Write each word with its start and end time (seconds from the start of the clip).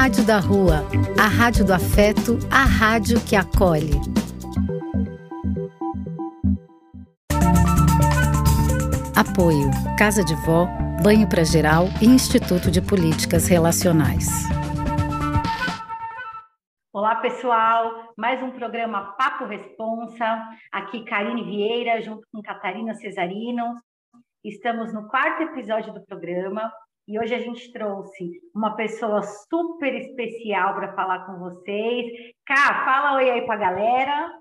Rádio 0.00 0.24
da 0.24 0.38
Rua, 0.38 0.84
a 1.20 1.26
rádio 1.26 1.66
do 1.66 1.74
afeto, 1.74 2.38
a 2.52 2.62
rádio 2.62 3.18
que 3.20 3.34
acolhe. 3.34 3.90
Apoio: 9.16 9.68
Casa 9.98 10.24
de 10.24 10.36
Vó, 10.46 10.68
Banho 11.02 11.28
para 11.28 11.42
Geral 11.42 11.86
e 12.00 12.06
Instituto 12.06 12.70
de 12.70 12.80
Políticas 12.80 13.48
Relacionais. 13.48 14.28
Olá, 16.92 17.16
pessoal. 17.16 18.14
Mais 18.16 18.40
um 18.40 18.52
programa 18.52 19.16
Papo 19.16 19.46
Responsa. 19.46 20.48
Aqui 20.70 21.04
Karine 21.06 21.42
Vieira, 21.42 22.00
junto 22.02 22.24
com 22.32 22.40
Catarina 22.40 22.94
Cesarino. 22.94 23.74
Estamos 24.44 24.94
no 24.94 25.08
quarto 25.08 25.42
episódio 25.42 25.92
do 25.92 26.06
programa 26.06 26.72
e 27.08 27.18
hoje 27.18 27.34
a 27.34 27.38
gente 27.38 27.72
trouxe 27.72 28.38
uma 28.54 28.76
pessoa 28.76 29.22
super 29.22 29.94
especial 29.94 30.74
para 30.74 30.94
falar 30.94 31.24
com 31.24 31.38
vocês. 31.38 32.34
Cá, 32.44 32.84
fala 32.84 33.16
oi 33.16 33.30
aí 33.30 33.46
para 33.46 33.54
a 33.54 33.58
galera. 33.58 34.40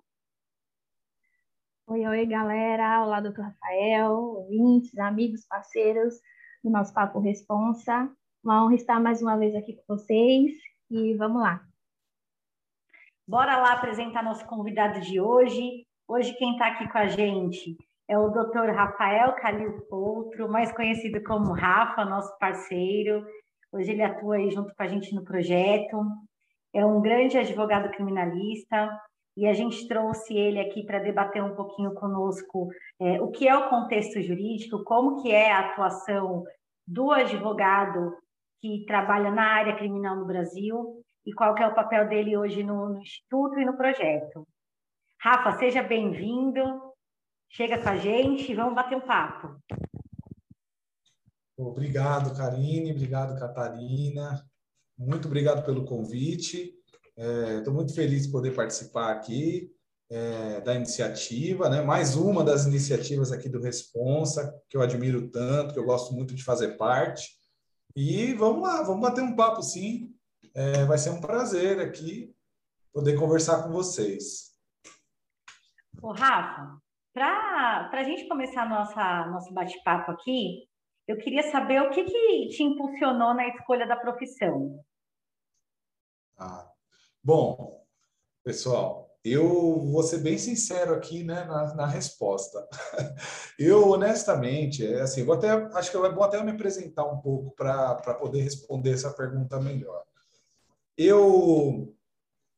Oi, 1.88 2.05
oi, 2.05 2.26
galera. 2.26 3.05
Olá, 3.05 3.21
doutor 3.21 3.45
Rafael, 3.45 4.12
ouvintes, 4.12 4.98
amigos, 4.99 5.45
parceiros 5.48 6.16
do 6.62 6.70
nosso 6.70 6.93
Papo 6.93 7.20
Responsa. 7.20 8.12
Uma 8.43 8.66
honra 8.66 8.76
estar 8.76 8.99
mais 8.99 9.21
uma 9.21 9.38
vez 9.38 9.55
aqui 9.55 9.73
com 9.73 9.95
vocês 9.95 10.52
e 10.91 11.15
vamos 11.15 11.41
lá. 11.41 11.65
Bora 13.26 13.55
lá 13.59 13.71
apresentar 13.76 14.21
nosso 14.21 14.45
convidado 14.45 14.99
de 14.99 15.21
hoje. 15.21 15.88
Hoje 16.05 16.34
quem 16.34 16.52
está 16.52 16.68
aqui 16.68 16.91
com 16.91 16.98
a 16.98 17.07
gente 17.07 17.77
é 18.07 18.17
o 18.17 18.29
Dr. 18.29 18.71
Rafael 18.73 19.34
Calil 19.34 19.81
Poutro, 19.89 20.49
mais 20.49 20.71
conhecido 20.71 21.21
como 21.23 21.53
Rafa, 21.53 22.05
nosso 22.05 22.38
parceiro. 22.39 23.25
Hoje 23.71 23.91
ele 23.91 24.02
atua 24.02 24.38
aí 24.38 24.49
junto 24.49 24.73
com 24.73 24.84
a 24.84 24.88
gente 24.88 25.13
no 25.13 25.25
projeto. 25.25 25.99
É 26.73 26.85
um 26.85 27.01
grande 27.01 27.38
advogado 27.38 27.91
criminalista 27.91 28.90
e 29.35 29.45
a 29.45 29.54
gente 29.54 29.87
trouxe 29.87 30.35
ele 30.35 30.59
aqui 30.59 30.85
para 30.85 30.99
debater 30.99 31.43
um 31.43 31.54
pouquinho 31.55 31.93
conosco 31.93 32.70
é, 32.99 33.21
o 33.21 33.29
que 33.29 33.48
é 33.48 33.55
o 33.55 33.70
contexto 33.70 34.21
jurídico, 34.21 34.84
como 34.84 35.21
que 35.21 35.32
é 35.32 35.51
a 35.51 35.71
atuação 35.71 36.43
do 36.87 37.12
advogado 37.12 38.15
que 38.62 38.85
trabalha 38.85 39.29
na 39.29 39.54
área 39.54 39.76
criminal 39.76 40.15
no 40.15 40.26
Brasil 40.26 41.04
e 41.26 41.34
qual 41.34 41.54
que 41.54 41.62
é 41.62 41.67
o 41.67 41.76
papel 41.76 42.07
dele 42.07 42.37
hoje 42.37 42.63
no, 42.63 42.89
no 42.89 43.01
Instituto 43.01 43.60
e 43.60 43.65
no 43.65 43.76
projeto. 43.76 44.48
Rafa, 45.20 45.51
seja 45.57 45.84
bem-vindo. 45.84 46.87
Chega 47.49 47.81
com 47.81 47.90
a 47.90 47.98
gente, 47.98 48.53
vamos 48.53 48.76
bater 48.76 48.98
um 48.98 49.01
papo. 49.01 49.59
Obrigado, 51.57 52.35
Karine, 52.35 52.91
obrigado, 52.91 53.39
Catarina. 53.39 54.45
Muito 54.98 55.27
obrigado 55.27 55.65
pelo 55.65 55.85
convite. 55.85 56.73
Estou 57.15 57.73
é, 57.73 57.76
muito 57.76 57.95
feliz 57.95 58.27
de 58.27 58.31
poder 58.31 58.54
participar 58.54 59.12
aqui 59.12 59.71
é, 60.09 60.62
da 60.62 60.76
iniciativa, 60.76 61.70
né? 61.70 61.81
mais 61.81 62.15
uma 62.15 62.43
das 62.43 62.65
iniciativas 62.65 63.31
aqui 63.31 63.49
do 63.49 63.61
Responsa, 63.61 64.53
que 64.69 64.78
eu 64.78 64.81
admiro 64.81 65.29
tanto, 65.29 65.73
que 65.73 65.79
eu 65.79 65.85
gosto 65.85 66.13
muito 66.13 66.35
de 66.35 66.44
fazer 66.44 66.78
parte. 66.78 67.38
E 67.95 68.34
vamos 68.34 68.61
lá, 68.61 68.84
vamos 68.84 69.01
bater 69.01 69.23
um 69.23 69.35
papo 69.35 69.63
sim. 69.63 70.13
É, 70.53 70.85
vai 70.85 70.97
ser 70.97 71.09
um 71.09 71.19
prazer 71.19 71.79
aqui 71.79 72.34
poder 72.94 73.16
conversar 73.17 73.63
com 73.63 73.72
vocês. 73.72 74.56
Ô, 76.01 76.11
Rafa, 76.11 76.79
para 77.18 78.01
a 78.01 78.03
gente 78.03 78.28
começar 78.28 78.68
nossa, 78.68 79.25
nosso 79.28 79.53
bate-papo 79.53 80.12
aqui, 80.12 80.68
eu 81.07 81.18
queria 81.18 81.50
saber 81.51 81.81
o 81.81 81.90
que, 81.90 82.03
que 82.03 82.47
te 82.50 82.63
impulsionou 82.63 83.34
na 83.34 83.47
escolha 83.47 83.88
da 83.88 83.96
profissão. 83.96 84.84
Ah, 86.38 86.69
bom, 87.23 87.84
pessoal, 88.44 89.07
eu 89.23 89.79
vou 89.85 90.03
ser 90.03 90.19
bem 90.19 90.38
sincero 90.38 90.94
aqui 90.94 91.23
né, 91.23 91.44
na, 91.45 91.75
na 91.75 91.85
resposta. 91.85 92.67
Eu, 93.59 93.89
honestamente, 93.89 94.85
é 94.85 95.01
assim, 95.01 95.23
vou 95.23 95.35
até, 95.35 95.49
acho 95.49 95.89
que 95.89 95.97
é 95.97 96.11
bom 96.11 96.23
até 96.23 96.41
me 96.44 96.51
apresentar 96.51 97.05
um 97.05 97.19
pouco 97.19 97.55
para 97.55 97.95
poder 98.19 98.41
responder 98.41 98.91
essa 98.91 99.11
pergunta 99.11 99.59
melhor. 99.59 100.03
Eu, 100.95 101.95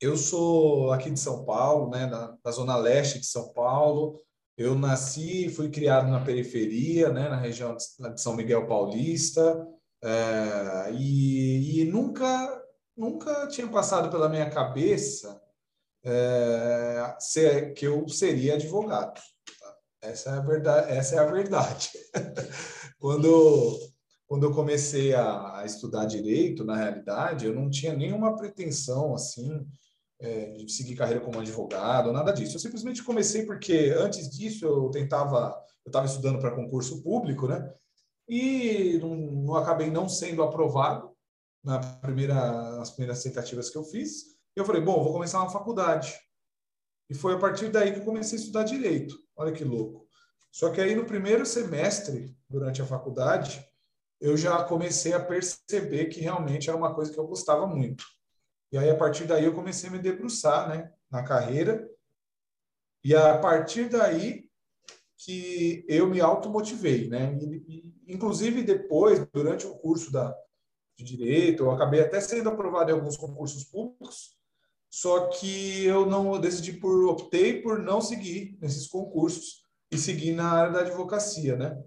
eu 0.01 0.17
sou 0.17 0.91
aqui 0.91 1.09
de 1.09 1.19
São 1.19 1.45
Paulo, 1.45 1.89
né, 1.89 2.07
da, 2.07 2.37
da 2.43 2.51
zona 2.51 2.75
leste 2.75 3.19
de 3.19 3.25
São 3.25 3.53
Paulo, 3.53 4.21
eu 4.59 4.75
nasci 4.75 5.45
e 5.45 5.49
fui 5.49 5.69
criado 5.69 6.11
na 6.11 6.19
periferia, 6.19 7.07
né, 7.13 7.29
na 7.29 7.37
região 7.37 7.77
de 7.77 8.21
São 8.21 8.35
Miguel 8.35 8.67
Paulista, 8.67 9.65
é, 10.03 10.91
e, 10.91 11.79
e, 11.79 11.85
nunca, 11.85 12.61
nunca 12.95 13.47
tinha 13.47 13.67
passado 13.69 14.11
pela 14.11 14.27
minha 14.27 14.49
cabeça 14.49 15.41
é, 16.03 17.15
ser, 17.19 17.73
que 17.73 17.87
eu 17.87 18.05
seria 18.09 18.55
advogado. 18.55 19.13
Tá? 19.13 19.75
Essa 20.01 20.31
é 20.31 20.33
a 20.33 20.41
verdade. 20.41 20.91
Essa 20.91 21.15
é 21.15 21.19
a 21.19 21.31
verdade. 21.31 21.91
quando, 22.99 23.79
quando 24.27 24.45
eu 24.45 24.53
comecei 24.53 25.13
a, 25.13 25.59
a 25.59 25.65
estudar 25.65 26.03
direito, 26.03 26.65
na 26.65 26.75
realidade, 26.75 27.45
eu 27.45 27.55
não 27.55 27.69
tinha 27.69 27.95
nenhuma 27.95 28.35
pretensão 28.35 29.13
assim 29.13 29.65
é, 30.19 30.51
de 30.51 30.71
seguir 30.71 30.95
carreira 30.95 31.21
como 31.21 31.39
advogado, 31.39 32.11
nada 32.11 32.31
disso. 32.31 32.55
Eu 32.55 32.59
simplesmente 32.59 33.03
comecei 33.03 33.45
porque 33.45 33.93
antes 33.97 34.29
disso 34.29 34.65
eu 34.65 34.89
tentava, 34.91 35.55
eu 35.85 35.89
estava 35.89 36.05
estudando 36.05 36.39
para 36.39 36.55
concurso 36.55 37.01
público, 37.01 37.47
né? 37.47 37.73
E 38.27 38.99
não, 39.01 39.15
não, 39.15 39.55
acabei 39.55 39.89
não 39.89 40.07
sendo 40.07 40.43
aprovado 40.43 41.11
na 41.63 41.79
primeira, 41.79 42.77
nas 42.77 42.91
primeiras 42.91 43.23
tentativas 43.23 43.69
que 43.69 43.77
eu 43.77 43.83
fiz. 43.83 44.37
Eu 44.55 44.65
falei, 44.65 44.81
bom, 44.81 45.03
vou 45.03 45.13
começar 45.13 45.39
uma 45.39 45.49
faculdade. 45.49 46.13
E 47.09 47.15
foi 47.15 47.33
a 47.33 47.39
partir 47.39 47.69
daí 47.69 47.91
que 47.91 47.99
eu 47.99 48.05
comecei 48.05 48.37
a 48.37 48.41
estudar 48.41 48.63
direito. 48.63 49.15
Olha 49.35 49.51
que 49.51 49.63
louco. 49.63 50.07
Só 50.51 50.69
que 50.69 50.81
aí 50.81 50.95
no 50.95 51.05
primeiro 51.05 51.45
semestre, 51.45 52.35
durante 52.47 52.81
a 52.81 52.85
faculdade, 52.85 53.65
eu 54.19 54.35
já 54.35 54.63
comecei 54.63 55.13
a 55.13 55.19
perceber 55.19 56.05
que 56.05 56.19
realmente 56.19 56.69
era 56.69 56.77
uma 56.77 56.93
coisa 56.93 57.11
que 57.11 57.19
eu 57.19 57.27
gostava 57.27 57.65
muito. 57.65 58.03
E 58.71 58.77
aí, 58.77 58.89
a 58.89 58.95
partir 58.95 59.25
daí, 59.25 59.45
eu 59.45 59.53
comecei 59.53 59.89
a 59.89 59.91
me 59.91 59.99
debruçar 59.99 60.69
né, 60.69 60.91
na 61.09 61.23
carreira. 61.23 61.89
E 63.03 63.15
a 63.15 63.37
partir 63.37 63.89
daí 63.89 64.47
que 65.17 65.85
eu 65.87 66.07
me 66.07 66.21
automotivei. 66.21 67.09
Né? 67.09 67.37
E, 67.41 67.93
inclusive, 68.07 68.63
depois, 68.63 69.25
durante 69.33 69.65
o 69.65 69.75
curso 69.75 70.11
da, 70.11 70.35
de 70.97 71.03
Direito, 71.03 71.63
eu 71.63 71.71
acabei 71.71 72.01
até 72.01 72.19
sendo 72.19 72.49
aprovado 72.49 72.91
em 72.91 72.93
alguns 72.93 73.17
concursos 73.17 73.63
públicos, 73.63 74.37
só 74.89 75.27
que 75.27 75.85
eu 75.85 76.05
não 76.05 76.33
eu 76.33 76.41
decidi 76.41 76.73
por 76.73 77.07
optei 77.07 77.61
por 77.61 77.79
não 77.79 78.01
seguir 78.01 78.57
nesses 78.59 78.87
concursos 78.87 79.61
e 79.91 79.97
seguir 79.97 80.33
na 80.33 80.51
área 80.51 80.73
da 80.73 80.79
advocacia, 80.81 81.55
né? 81.55 81.79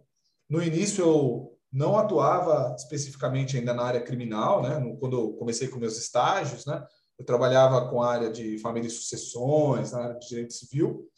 No 0.48 0.62
início 0.62 1.04
eu 1.04 1.58
não 1.72 1.96
atuava 1.96 2.74
especificamente 2.76 3.56
ainda 3.56 3.72
na 3.72 3.82
área 3.82 4.02
criminal, 4.02 4.62
né? 4.62 4.96
quando 5.00 5.18
eu 5.18 5.32
comecei 5.32 5.68
com 5.68 5.78
meus 5.78 5.96
estágios, 5.96 6.66
né? 6.66 6.84
Eu 7.18 7.24
trabalhava 7.24 7.88
com 7.88 8.02
a 8.02 8.12
área 8.12 8.30
de 8.30 8.58
família 8.58 8.88
e 8.88 8.90
sucessões, 8.90 9.92
na 9.92 10.00
área 10.00 10.18
de 10.18 10.28
direito 10.28 10.52
civil. 10.52 11.08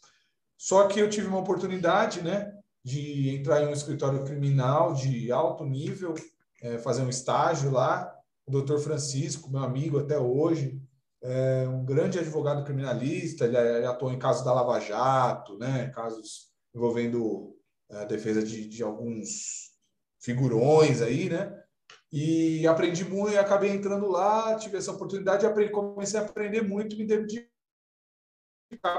Só 0.57 0.87
que 0.87 0.99
eu 0.99 1.09
tive 1.09 1.27
uma 1.27 1.39
oportunidade, 1.39 2.21
né? 2.21 2.53
De 2.83 3.29
entrar 3.29 3.63
em 3.63 3.67
um 3.67 3.73
escritório 3.73 4.23
criminal 4.23 4.93
de 4.93 5.31
alto 5.31 5.65
nível, 5.65 6.13
é, 6.61 6.77
fazer 6.77 7.01
um 7.01 7.09
estágio 7.09 7.71
lá. 7.71 8.13
O 8.45 8.51
doutor 8.51 8.79
Francisco, 8.79 9.49
meu 9.49 9.63
amigo 9.63 9.99
até 9.99 10.17
hoje, 10.17 10.79
é 11.23 11.67
um 11.67 11.83
grande 11.83 12.19
advogado 12.19 12.63
criminalista, 12.63 13.45
ele, 13.45 13.57
ele 13.57 13.85
atuou 13.85 14.11
em 14.11 14.19
casos 14.19 14.45
da 14.45 14.53
Lava 14.53 14.79
Jato, 14.79 15.57
né? 15.57 15.89
Casos 15.89 16.51
envolvendo 16.73 17.55
a 17.91 18.01
é, 18.01 18.05
defesa 18.05 18.43
de, 18.43 18.67
de 18.67 18.83
alguns 18.83 19.74
figurões 20.25 21.01
aí, 21.03 21.29
né? 21.29 21.63
E 22.11 22.65
aprendi 22.65 23.05
muito 23.05 23.33
e 23.33 23.37
acabei 23.37 23.69
entrando 23.69 24.07
lá, 24.07 24.55
tive 24.57 24.77
essa 24.77 24.91
oportunidade, 24.91 25.45
aprendi, 25.45 25.71
comecei 25.71 26.19
a 26.19 26.23
aprender 26.23 26.61
muito, 26.61 26.97
me 26.97 27.05
dedicar 27.05 27.47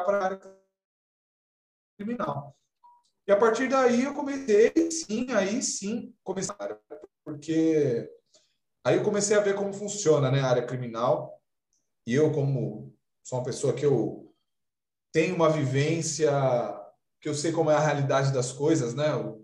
para 0.04 0.18
a 0.18 0.24
área 0.24 0.40
criminal. 1.98 2.56
E 3.26 3.32
a 3.32 3.36
partir 3.36 3.68
daí 3.68 4.04
eu 4.04 4.14
comecei, 4.14 4.72
sim, 4.90 5.26
aí 5.32 5.60
sim, 5.60 6.14
começar, 6.22 6.56
porque 7.24 8.08
aí 8.84 8.96
eu 8.96 9.02
comecei 9.02 9.36
a 9.36 9.40
ver 9.40 9.56
como 9.56 9.72
funciona, 9.72 10.30
né, 10.30 10.40
a 10.40 10.50
área 10.50 10.66
criminal. 10.66 11.42
E 12.06 12.14
eu 12.14 12.30
como 12.30 12.94
sou 13.24 13.40
uma 13.40 13.44
pessoa 13.44 13.74
que 13.74 13.84
eu 13.84 14.32
tenho 15.12 15.34
uma 15.34 15.50
vivência 15.50 16.30
que 17.20 17.28
eu 17.28 17.34
sei 17.34 17.50
como 17.50 17.70
é 17.70 17.74
a 17.74 17.80
realidade 17.80 18.32
das 18.32 18.52
coisas, 18.52 18.94
né? 18.94 19.10
Eu 19.10 19.40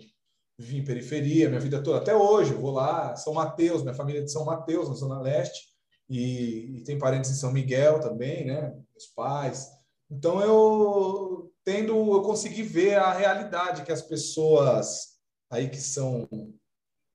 vivi 0.59 0.79
em 0.79 0.85
periferia 0.85 1.49
minha 1.49 1.61
vida 1.61 1.83
toda, 1.83 1.99
até 1.99 2.15
hoje, 2.15 2.53
eu 2.53 2.61
vou 2.61 2.73
lá, 2.73 3.17
São 3.17 3.33
Mateus, 3.33 3.83
minha 3.83 3.95
família 3.95 4.21
é 4.21 4.25
de 4.25 4.33
São 4.33 4.45
Mateus, 4.45 4.89
na 4.89 4.95
Zona 4.95 5.21
Leste, 5.21 5.73
e, 6.09 6.79
e 6.79 6.83
tem 6.83 6.99
parentes 6.99 7.31
em 7.31 7.35
São 7.35 7.53
Miguel 7.53 8.01
também, 8.01 8.47
né? 8.47 8.75
Meus 8.93 9.07
pais. 9.15 9.69
Então 10.11 10.41
eu 10.41 11.53
tendo, 11.65 11.93
eu 11.93 12.23
consegui 12.23 12.63
ver 12.63 12.97
a 12.97 13.13
realidade 13.13 13.85
que 13.85 13.93
as 13.93 14.03
pessoas 14.03 15.13
aí 15.53 15.69
que 15.69 15.81
são 15.81 16.27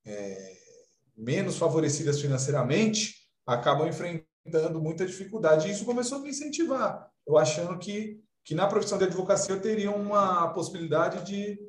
é, 0.06 0.58
menos 1.18 1.58
favorecidas 1.58 2.22
financeiramente, 2.22 3.16
acabam 3.48 3.88
enfrentando 3.88 4.80
muita 4.80 5.08
dificuldade. 5.08 5.68
E 5.68 5.72
isso 5.72 5.84
começou 5.84 6.20
a 6.20 6.22
me 6.22 6.30
incentivar, 6.30 7.10
eu 7.26 7.36
achando 7.36 7.80
que, 7.80 8.22
que 8.46 8.54
na 8.54 8.68
profissão 8.68 9.00
de 9.00 9.06
advocacia 9.06 9.56
eu 9.56 9.62
teria 9.62 9.92
uma 9.92 10.54
possibilidade 10.54 11.26
de, 11.26 11.60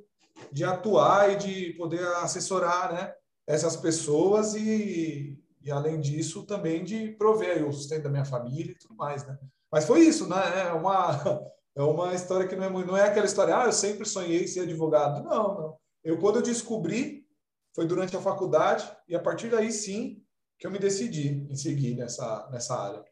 de 0.52 0.64
atuar 0.64 1.32
e 1.32 1.36
de 1.36 1.72
poder 1.74 2.06
assessorar 2.16 2.92
né, 2.92 3.12
essas 3.46 3.76
pessoas 3.76 4.54
e, 4.54 5.38
e, 5.62 5.70
além 5.70 6.00
disso, 6.00 6.44
também 6.44 6.84
de 6.84 7.12
prover 7.12 7.66
o 7.66 7.72
sustento 7.72 8.04
da 8.04 8.10
minha 8.10 8.24
família 8.24 8.72
e 8.72 8.78
tudo 8.78 8.94
mais. 8.94 9.26
Né? 9.26 9.38
Mas 9.70 9.84
foi 9.84 10.00
isso, 10.00 10.28
né? 10.28 10.68
É 10.68 10.72
uma, 10.72 11.42
é 11.76 11.82
uma 11.82 12.14
história 12.14 12.46
que 12.46 12.56
não 12.56 12.64
é, 12.64 12.70
não 12.70 12.96
é 12.96 13.04
aquela 13.04 13.26
história, 13.26 13.56
ah, 13.56 13.66
eu 13.66 13.72
sempre 13.72 14.06
sonhei 14.06 14.46
ser 14.46 14.60
advogado. 14.60 15.22
Não, 15.22 15.54
não. 15.54 15.76
Eu, 16.02 16.18
quando 16.18 16.36
eu 16.36 16.42
descobri, 16.42 17.26
foi 17.74 17.86
durante 17.86 18.16
a 18.16 18.20
faculdade, 18.20 18.90
e 19.08 19.14
a 19.14 19.20
partir 19.20 19.50
daí 19.50 19.70
sim 19.70 20.22
que 20.58 20.66
eu 20.66 20.70
me 20.70 20.78
decidi 20.78 21.46
em 21.48 21.54
seguir 21.54 21.94
nessa, 21.94 22.48
nessa 22.50 22.76
área. 22.76 23.04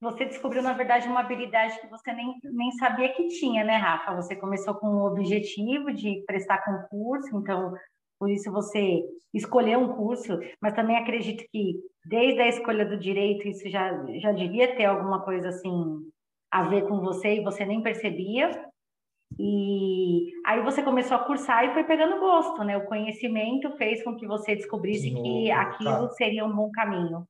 Você 0.00 0.24
descobriu, 0.24 0.62
na 0.62 0.72
verdade, 0.72 1.06
uma 1.06 1.20
habilidade 1.20 1.78
que 1.78 1.86
você 1.86 2.12
nem, 2.12 2.34
nem 2.42 2.72
sabia 2.72 3.12
que 3.12 3.28
tinha, 3.28 3.62
né, 3.62 3.76
Rafa? 3.76 4.14
Você 4.14 4.34
começou 4.34 4.74
com 4.74 4.86
o 4.86 5.06
objetivo 5.06 5.92
de 5.92 6.22
prestar 6.26 6.64
concurso, 6.64 7.36
então, 7.36 7.74
por 8.18 8.30
isso 8.30 8.50
você 8.50 9.02
escolheu 9.34 9.78
um 9.78 9.94
curso, 9.94 10.38
mas 10.60 10.72
também 10.72 10.96
acredito 10.96 11.44
que 11.52 11.74
desde 12.06 12.40
a 12.40 12.48
escolha 12.48 12.86
do 12.86 12.98
direito 12.98 13.46
isso 13.46 13.68
já, 13.68 13.92
já 14.18 14.32
devia 14.32 14.74
ter 14.74 14.86
alguma 14.86 15.22
coisa 15.22 15.48
assim 15.48 16.10
a 16.50 16.62
ver 16.62 16.88
com 16.88 17.00
você 17.00 17.36
e 17.36 17.44
você 17.44 17.66
nem 17.66 17.82
percebia. 17.82 18.50
E 19.38 20.32
aí 20.44 20.62
você 20.62 20.82
começou 20.82 21.16
a 21.16 21.24
cursar 21.24 21.64
e 21.64 21.72
foi 21.72 21.84
pegando 21.84 22.18
gosto, 22.18 22.64
né? 22.64 22.76
O 22.76 22.86
conhecimento 22.86 23.70
fez 23.76 24.02
com 24.02 24.16
que 24.16 24.26
você 24.26 24.56
descobrisse 24.56 25.10
Sim, 25.10 25.22
que 25.22 25.50
aquilo 25.50 26.08
tá. 26.08 26.14
seria 26.14 26.44
um 26.44 26.54
bom 26.54 26.70
caminho. 26.70 27.26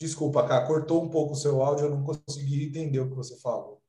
Desculpa, 0.00 0.48
Cá, 0.48 0.66
cortou 0.66 1.04
um 1.04 1.10
pouco 1.10 1.34
o 1.34 1.36
seu 1.36 1.60
áudio, 1.60 1.86
eu 1.86 1.90
não 1.90 2.02
consegui 2.02 2.64
entender 2.64 3.00
o 3.00 3.10
que 3.10 3.14
você 3.14 3.38
falou. 3.38 3.82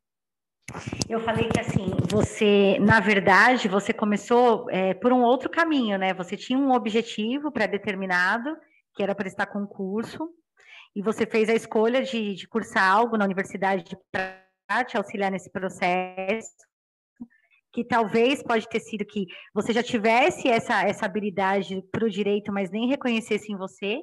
Eu 1.08 1.22
falei 1.22 1.48
que 1.48 1.60
assim, 1.60 1.88
você, 2.10 2.78
na 2.80 3.00
verdade, 3.00 3.69
você 3.69 3.94
começou 3.94 4.69
é, 4.69 4.94
por 4.94 5.13
um 5.13 5.22
outro 5.22 5.50
caminho, 5.50 5.98
né? 5.98 6.13
Você 6.13 6.36
tinha 6.36 6.60
um 6.60 6.74
objetivo 6.74 7.50
pré-determinado, 7.50 8.58
que 8.94 9.02
era 9.02 9.16
prestar 9.16 9.48
concurso, 9.48 10.30
e 10.94 11.02
você 11.02 11.25
fez 11.25 11.48
a 11.48 11.54
escolha 11.54 12.04
de, 12.04 12.36
de 12.36 12.48
cursar 12.48 12.92
algo 12.92 13.18
na 13.18 13.24
universidade 13.24 13.84
de 13.84 13.96
te 14.86 14.98
auxiliar 14.98 15.31
nesse 15.31 15.50
processo, 15.50 16.56
que 17.72 17.86
talvez 17.86 18.44
pode 18.44 18.68
ter 18.68 18.81
sido 18.81 19.06
que 19.06 19.25
você 19.54 19.72
já 19.72 19.81
tivesse 19.81 20.50
essa, 20.50 20.84
essa 20.84 21.06
habilidade 21.06 21.81
para 21.90 22.06
o 22.06 22.10
direito, 22.10 22.52
mas 22.52 22.69
nem 22.69 22.90
reconhecesse 22.90 23.52
em 23.52 23.58
você, 23.58 24.02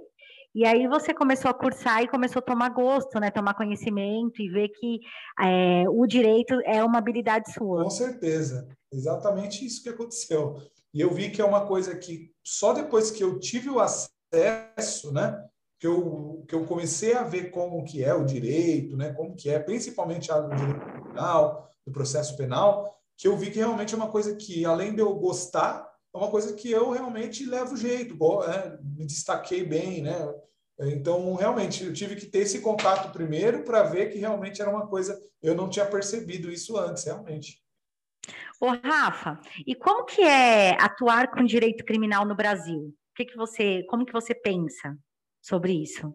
e 0.55 0.65
aí 0.65 0.87
você 0.89 1.15
começou 1.15 1.50
a 1.50 1.55
cursar 1.55 2.03
e 2.03 2.09
começou 2.09 2.41
a 2.41 2.43
tomar 2.43 2.71
gosto, 2.71 3.21
né? 3.21 3.31
Tomar 3.31 3.55
conhecimento 3.55 4.41
e 4.41 4.49
ver 4.49 4.69
que 4.69 5.00
é, 5.41 5.85
o 5.89 6.06
direito 6.06 6.55
é 6.65 6.83
uma 6.83 6.99
habilidade 6.99 7.53
sua. 7.53 7.85
Com 7.85 7.91
certeza, 7.91 8.69
exatamente 8.93 9.65
isso 9.65 9.83
que 9.83 9.89
aconteceu. 9.89 10.56
E 10.93 11.00
eu 11.00 11.12
vi 11.12 11.31
que 11.31 11.41
é 11.41 11.45
uma 11.45 11.67
coisa 11.67 11.97
que 11.97 12.33
só 12.43 12.73
depois 12.73 13.11
que 13.11 13.23
eu 13.23 13.39
tive 13.39 13.69
o 13.71 13.79
acesso, 13.81 15.12
né? 15.12 15.45
que 15.79 15.87
eu, 15.87 16.45
que 16.49 16.55
eu 16.55 16.67
comecei 16.67 17.15
a 17.15 17.23
ver 17.23 17.50
como 17.50 17.85
que 17.85 18.03
é 18.03 18.12
o 18.12 18.25
direito, 18.25 18.97
né, 18.97 19.12
como 19.12 19.37
que 19.37 19.49
é, 19.49 19.59
principalmente 19.61 20.31
a 20.33 20.41
do 20.41 20.55
direito 20.56 21.03
penal, 21.05 21.71
do 21.87 21.93
processo 21.93 22.37
penal, 22.37 22.99
que 23.17 23.29
eu 23.29 23.37
vi 23.37 23.50
que 23.50 23.59
realmente 23.59 23.95
é 23.95 23.97
uma 23.97 24.11
coisa 24.11 24.35
que, 24.35 24.65
além 24.65 24.95
de 24.95 25.00
eu 25.00 25.15
gostar, 25.15 25.88
é 26.15 26.19
uma 26.19 26.31
coisa 26.31 26.55
que 26.55 26.71
eu 26.71 26.91
realmente 26.91 27.45
levo 27.45 27.77
jeito, 27.77 28.17
é, 28.45 28.79
me 28.83 29.07
destaquei 29.07 29.65
bem, 29.65 30.03
né? 30.03 30.17
Então, 30.81 31.35
realmente, 31.35 31.85
eu 31.85 31.93
tive 31.93 32.15
que 32.15 32.27
ter 32.27 32.41
esse 32.41 32.61
contato 32.61 33.13
primeiro 33.13 33.65
para 33.65 33.83
ver 33.83 34.11
que 34.13 34.19
realmente 34.19 34.63
era 34.63 34.71
uma 34.71 34.87
coisa, 34.87 35.21
eu 35.43 35.55
não 35.55 35.69
tinha 35.69 35.85
percebido 35.85 36.51
isso 36.51 36.77
antes, 36.77 37.05
realmente. 37.05 37.61
Ô, 38.61 38.69
Rafa, 38.69 39.41
e 39.67 39.75
como 39.75 40.05
que 40.05 40.23
é 40.23 40.81
atuar 40.81 41.31
com 41.31 41.45
direito 41.45 41.85
criminal 41.85 42.25
no 42.25 42.37
Brasil? 42.37 42.81
O 42.81 43.15
que, 43.17 43.25
que 43.25 43.37
você, 43.37 43.85
como 43.89 44.07
que 44.07 44.13
você 44.13 44.35
pensa? 44.35 44.97
sobre 45.49 45.73
isso? 45.73 46.15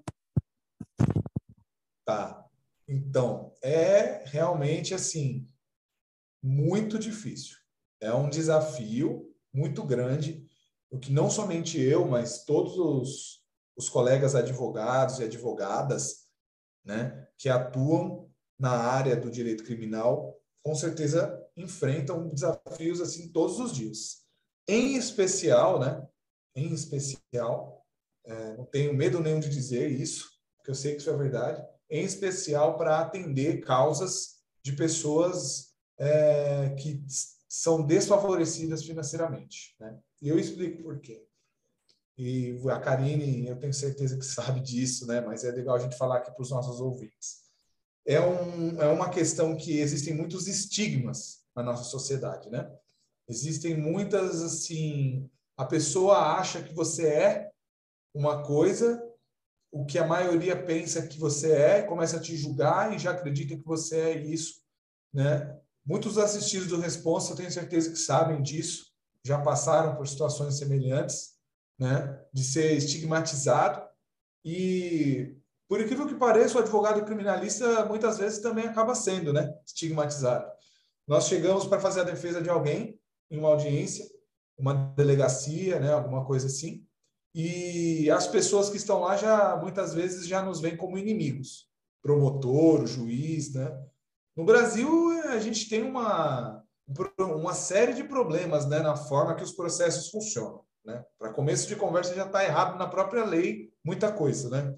Tá. 2.05 2.45
Então, 2.87 3.53
é 3.63 4.23
realmente 4.25 4.93
assim 4.93 5.49
muito 6.41 6.99
difícil. 6.99 7.57
É 7.99 8.13
um 8.13 8.29
desafio 8.29 9.32
muito 9.53 9.83
grande, 9.83 10.45
o 10.89 10.97
que 10.97 11.11
não 11.11 11.29
somente 11.29 11.79
eu, 11.79 12.05
mas 12.05 12.43
todos 12.43 12.77
os, 12.77 13.43
os 13.75 13.89
colegas 13.89 14.35
advogados 14.35 15.19
e 15.19 15.23
advogadas, 15.23 16.27
né, 16.83 17.27
que 17.37 17.49
atuam 17.49 18.29
na 18.59 18.71
área 18.71 19.15
do 19.15 19.31
direito 19.31 19.63
criminal, 19.63 20.39
com 20.63 20.75
certeza 20.75 21.39
enfrentam 21.55 22.29
desafios 22.29 23.01
assim 23.01 23.31
todos 23.31 23.59
os 23.59 23.73
dias. 23.73 24.23
Em 24.67 24.95
especial, 24.95 25.79
né, 25.79 26.07
em 26.55 26.73
especial 26.73 27.83
é, 28.25 28.57
não 28.57 28.65
tenho 28.65 28.93
medo 28.93 29.19
nenhum 29.19 29.39
de 29.39 29.49
dizer 29.49 29.91
isso, 29.91 30.31
porque 30.57 30.71
eu 30.71 30.75
sei 30.75 30.93
que 30.93 31.01
isso 31.01 31.09
é 31.09 31.17
verdade, 31.17 31.63
em 31.89 32.03
especial 32.03 32.77
para 32.77 32.99
atender 32.99 33.61
causas 33.61 34.37
de 34.63 34.73
pessoas 34.73 35.73
é, 35.97 36.69
que 36.79 37.03
são 37.53 37.85
desfavorecidas 37.85 38.83
financeiramente. 38.83 39.75
Né? 39.79 39.95
E 40.19 40.27
eu 40.27 40.39
explico 40.39 40.81
por 40.81 40.99
quê. 40.99 41.23
E 42.17 42.57
a 42.67 42.79
Karine, 42.79 43.45
eu 43.47 43.59
tenho 43.59 43.73
certeza 43.73 44.17
que 44.17 44.25
sabe 44.25 44.59
disso, 44.59 45.05
né? 45.05 45.21
mas 45.21 45.43
é 45.43 45.51
legal 45.51 45.75
a 45.75 45.79
gente 45.79 45.95
falar 45.95 46.17
aqui 46.17 46.31
para 46.31 46.41
os 46.41 46.49
nossos 46.49 46.81
ouvintes. 46.81 47.43
É, 48.07 48.19
um, 48.19 48.81
é 48.81 48.87
uma 48.87 49.07
questão 49.07 49.55
que 49.55 49.79
existem 49.79 50.15
muitos 50.15 50.47
estigmas 50.47 51.45
na 51.55 51.61
nossa 51.61 51.83
sociedade, 51.83 52.49
né? 52.49 52.69
Existem 53.29 53.79
muitas, 53.79 54.41
assim, 54.41 55.29
a 55.55 55.63
pessoa 55.63 56.35
acha 56.35 56.61
que 56.61 56.73
você 56.73 57.07
é 57.07 57.51
uma 58.15 58.43
coisa, 58.43 59.01
o 59.71 59.85
que 59.85 59.99
a 59.99 60.07
maioria 60.07 60.61
pensa 60.61 61.05
que 61.07 61.19
você 61.19 61.53
é, 61.53 61.81
começa 61.83 62.17
a 62.17 62.19
te 62.19 62.35
julgar 62.35 62.93
e 62.93 62.99
já 62.99 63.11
acredita 63.11 63.55
que 63.55 63.63
você 63.63 63.99
é 63.99 64.17
isso, 64.17 64.55
né? 65.13 65.62
Muitos 65.85 66.17
assistidos 66.17 66.67
do 66.67 66.79
Responsa, 66.79 67.31
eu 67.31 67.35
tenho 67.35 67.51
certeza 67.51 67.89
que 67.89 67.97
sabem 67.97 68.41
disso, 68.41 68.85
já 69.25 69.39
passaram 69.39 69.95
por 69.95 70.07
situações 70.07 70.57
semelhantes, 70.57 71.33
né? 71.79 72.21
De 72.33 72.43
ser 72.43 72.73
estigmatizado 72.73 73.81
e 74.45 75.35
por 75.67 75.81
incrível 75.81 76.05
que 76.07 76.15
pareça, 76.15 76.57
o 76.57 76.61
advogado 76.61 77.03
criminalista 77.03 77.85
muitas 77.85 78.17
vezes 78.17 78.39
também 78.39 78.65
acaba 78.65 78.93
sendo, 78.93 79.33
né, 79.33 79.51
estigmatizado. 79.65 80.45
Nós 81.07 81.27
chegamos 81.27 81.65
para 81.65 81.79
fazer 81.79 82.01
a 82.01 82.03
defesa 82.03 82.41
de 82.41 82.49
alguém 82.49 82.99
em 83.31 83.39
uma 83.39 83.49
audiência, 83.49 84.05
uma 84.55 84.73
delegacia, 84.95 85.79
né, 85.79 85.91
alguma 85.91 86.25
coisa 86.25 86.47
assim, 86.47 86.85
e 87.33 88.07
as 88.11 88.27
pessoas 88.27 88.69
que 88.69 88.77
estão 88.77 88.99
lá 88.99 89.17
já 89.17 89.55
muitas 89.57 89.93
vezes 89.93 90.27
já 90.27 90.43
nos 90.43 90.59
veem 90.59 90.77
como 90.77 90.97
inimigos, 90.97 91.67
promotor, 92.03 92.85
juiz, 92.85 93.53
né? 93.53 93.71
No 94.35 94.45
Brasil 94.45 95.11
a 95.29 95.39
gente 95.39 95.69
tem 95.69 95.83
uma 95.83 96.63
uma 97.17 97.53
série 97.53 97.93
de 97.93 98.03
problemas, 98.03 98.67
né, 98.67 98.79
na 98.79 98.95
forma 98.95 99.35
que 99.35 99.43
os 99.43 99.53
processos 99.53 100.09
funcionam, 100.09 100.65
né? 100.83 101.03
Para 101.17 101.31
começo 101.31 101.67
de 101.67 101.77
conversa 101.77 102.13
já 102.13 102.25
está 102.25 102.43
errado 102.43 102.77
na 102.77 102.87
própria 102.87 103.23
lei 103.23 103.71
muita 103.83 104.11
coisa, 104.11 104.49
né? 104.49 104.75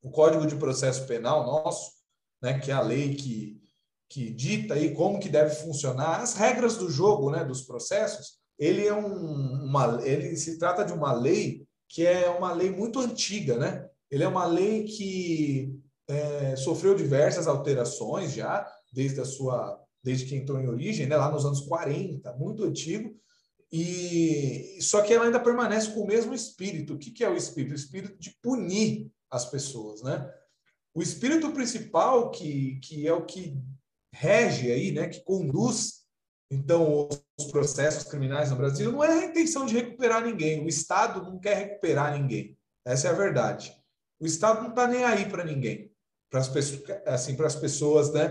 O 0.00 0.10
Código 0.10 0.46
de 0.46 0.54
Processo 0.54 1.06
Penal 1.06 1.44
nosso, 1.44 1.92
né, 2.40 2.60
que 2.60 2.70
é 2.70 2.74
a 2.74 2.80
lei 2.80 3.14
que 3.14 3.60
que 4.08 4.30
dita 4.30 4.74
aí 4.74 4.94
como 4.94 5.18
que 5.18 5.28
deve 5.28 5.56
funcionar 5.56 6.20
as 6.20 6.34
regras 6.34 6.76
do 6.76 6.88
jogo, 6.88 7.30
né, 7.30 7.42
dos 7.42 7.62
processos, 7.62 8.38
ele 8.56 8.86
é 8.86 8.94
um, 8.94 9.64
uma 9.64 9.98
ele 10.04 10.36
se 10.36 10.56
trata 10.58 10.84
de 10.84 10.92
uma 10.92 11.12
lei 11.12 11.66
que 11.88 12.06
é 12.06 12.28
uma 12.28 12.52
lei 12.52 12.70
muito 12.70 13.00
antiga, 13.00 13.56
né? 13.56 13.88
Ele 14.10 14.22
é 14.22 14.28
uma 14.28 14.46
lei 14.46 14.84
que 14.84 15.80
é, 16.08 16.56
sofreu 16.56 16.94
diversas 16.94 17.46
alterações 17.46 18.32
já 18.32 18.66
desde 18.92 19.20
a 19.20 19.24
sua 19.24 19.80
desde 20.02 20.26
que 20.26 20.36
entrou 20.36 20.60
em 20.60 20.68
origem, 20.68 21.06
né? 21.06 21.16
Lá 21.16 21.30
nos 21.30 21.46
anos 21.46 21.62
40, 21.62 22.30
muito 22.34 22.62
antigo. 22.62 23.18
E 23.72 24.76
só 24.78 25.00
que 25.00 25.14
ela 25.14 25.24
ainda 25.24 25.40
permanece 25.40 25.92
com 25.92 26.00
o 26.00 26.06
mesmo 26.06 26.34
espírito. 26.34 26.92
O 26.92 26.98
que, 26.98 27.10
que 27.10 27.24
é 27.24 27.30
o 27.30 27.36
espírito? 27.36 27.72
O 27.72 27.76
espírito 27.76 28.18
de 28.18 28.36
punir 28.42 29.10
as 29.30 29.46
pessoas, 29.46 30.02
né? 30.02 30.30
O 30.94 31.02
espírito 31.02 31.50
principal 31.52 32.30
que, 32.30 32.78
que 32.80 33.06
é 33.08 33.12
o 33.14 33.24
que 33.24 33.58
rege 34.12 34.70
aí, 34.70 34.92
né? 34.92 35.08
Que 35.08 35.24
conduz 35.24 36.04
então, 36.50 37.08
os 37.38 37.46
processos 37.46 38.04
criminais 38.04 38.50
no 38.50 38.56
Brasil 38.56 38.92
não 38.92 39.02
é 39.02 39.08
a 39.08 39.24
intenção 39.24 39.66
de 39.66 39.74
recuperar 39.74 40.24
ninguém. 40.24 40.64
O 40.64 40.68
Estado 40.68 41.22
não 41.22 41.38
quer 41.38 41.56
recuperar 41.56 42.12
ninguém. 42.18 42.56
Essa 42.84 43.08
é 43.08 43.10
a 43.10 43.14
verdade. 43.14 43.74
O 44.20 44.26
Estado 44.26 44.62
não 44.62 44.70
está 44.70 44.86
nem 44.86 45.04
aí 45.04 45.28
para 45.28 45.44
ninguém, 45.44 45.90
para 46.34 46.40
as 46.40 46.48
pessoas, 46.48 46.90
assim, 47.06 47.36
para 47.36 47.46
as 47.46 47.54
pessoas, 47.54 48.12
né, 48.12 48.30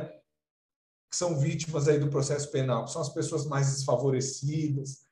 que 1.10 1.16
são 1.16 1.40
vítimas 1.40 1.88
aí 1.88 1.98
do 1.98 2.10
processo 2.10 2.52
penal, 2.52 2.84
que 2.84 2.92
são 2.92 3.02
as 3.02 3.08
pessoas 3.08 3.46
mais 3.46 3.72
desfavorecidas 3.72 5.08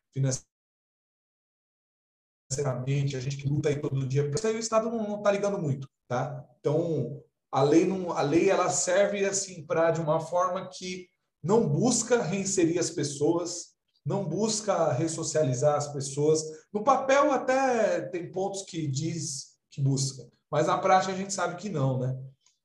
financeiramente, 2.52 3.16
a 3.16 3.22
gente 3.22 3.38
que 3.38 3.48
luta 3.48 3.70
aí 3.70 3.80
todo 3.80 4.06
dia, 4.06 4.30
isso 4.30 4.46
aí 4.46 4.58
o 4.58 4.60
Estado 4.60 4.92
não 4.92 5.20
está 5.20 5.32
ligando 5.32 5.58
muito, 5.58 5.88
tá? 6.06 6.46
Então, 6.60 7.24
a 7.50 7.64
lei, 7.64 7.86
não, 7.86 8.12
a 8.12 8.22
lei 8.22 8.50
ela 8.50 8.70
serve 8.70 9.24
assim 9.24 9.66
para, 9.66 9.92
de 9.92 10.02
uma 10.02 10.20
forma 10.20 10.68
que 10.68 11.08
não 11.42 11.70
busca 11.70 12.22
reinserir 12.22 12.78
as 12.78 12.90
pessoas, 12.90 13.74
não 14.06 14.28
busca 14.28 14.92
ressocializar 14.92 15.78
as 15.78 15.88
pessoas. 15.94 16.44
No 16.74 16.84
papel 16.84 17.32
até 17.32 18.02
tem 18.02 18.30
pontos 18.30 18.64
que 18.64 18.86
diz 18.86 19.58
que 19.70 19.80
busca, 19.80 20.30
mas 20.52 20.68
na 20.68 20.78
prática 20.78 21.14
a 21.14 21.16
gente 21.16 21.34
sabe 21.34 21.56
que 21.56 21.70
não, 21.70 21.98
né? 21.98 22.22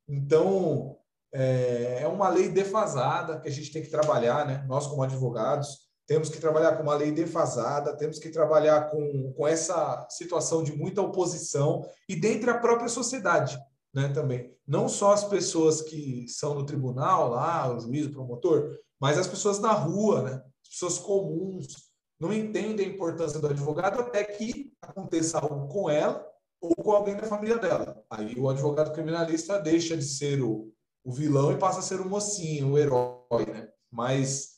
Então, 0.09 0.97
é, 1.33 2.03
é 2.03 2.09
uma 2.09 2.29
lei 2.29 2.49
defasada 2.49 3.41
que 3.41 3.49
a 3.49 3.53
gente 3.53 3.73
tem 3.73 3.83
que 3.83 3.91
trabalhar, 3.91 4.47
né? 4.47 4.65
Nós, 4.69 4.87
como 4.87 5.03
advogados, 5.03 5.87
temos 6.07 6.29
que 6.29 6.39
trabalhar 6.39 6.77
com 6.77 6.85
uma 6.85 6.95
lei 6.95 7.11
defasada, 7.11 7.97
temos 7.97 8.19
que 8.19 8.29
trabalhar 8.31 8.91
com, 8.91 9.33
com 9.33 9.47
essa 9.47 10.07
situação 10.09 10.63
de 10.63 10.77
muita 10.77 11.03
oposição 11.03 11.85
e 12.09 12.15
dentro 12.15 12.47
da 12.47 12.59
própria 12.59 12.89
sociedade, 12.89 13.59
né? 13.93 14.09
Também. 14.09 14.55
Não 14.67 14.89
só 14.89 15.13
as 15.13 15.25
pessoas 15.25 15.83
que 15.83 16.27
são 16.29 16.55
no 16.55 16.65
tribunal, 16.65 17.31
lá, 17.31 17.73
o 17.73 17.81
juiz, 17.81 18.07
o 18.07 18.13
promotor, 18.13 18.79
mas 19.01 19.19
as 19.19 19.27
pessoas 19.27 19.59
na 19.59 19.73
rua, 19.73 20.23
né? 20.23 20.43
As 20.63 20.69
pessoas 20.71 20.99
comuns, 20.99 21.87
não 22.19 22.33
entendem 22.33 22.87
a 22.87 22.89
importância 22.89 23.39
do 23.39 23.49
advogado 23.49 24.01
até 24.01 24.25
que 24.25 24.73
aconteça 24.81 25.39
algo 25.39 25.69
com 25.69 25.91
ela 25.91 26.25
ou 26.69 26.85
com 26.85 26.93
alguém 26.93 27.17
da 27.17 27.25
família 27.25 27.59
dela. 27.59 28.03
Aí 28.11 28.35
o 28.39 28.49
advogado 28.49 28.93
criminalista 28.93 29.59
deixa 29.59 29.97
de 29.97 30.05
ser 30.05 30.43
o, 30.43 30.73
o 31.05 31.13
vilão 31.13 31.53
e 31.53 31.59
passa 31.59 31.81
a 31.81 31.83
ser 31.83 32.01
o 32.01 32.09
mocinho, 32.09 32.73
o 32.73 32.79
herói, 32.79 33.47
né? 33.47 33.69
Mas 33.91 34.57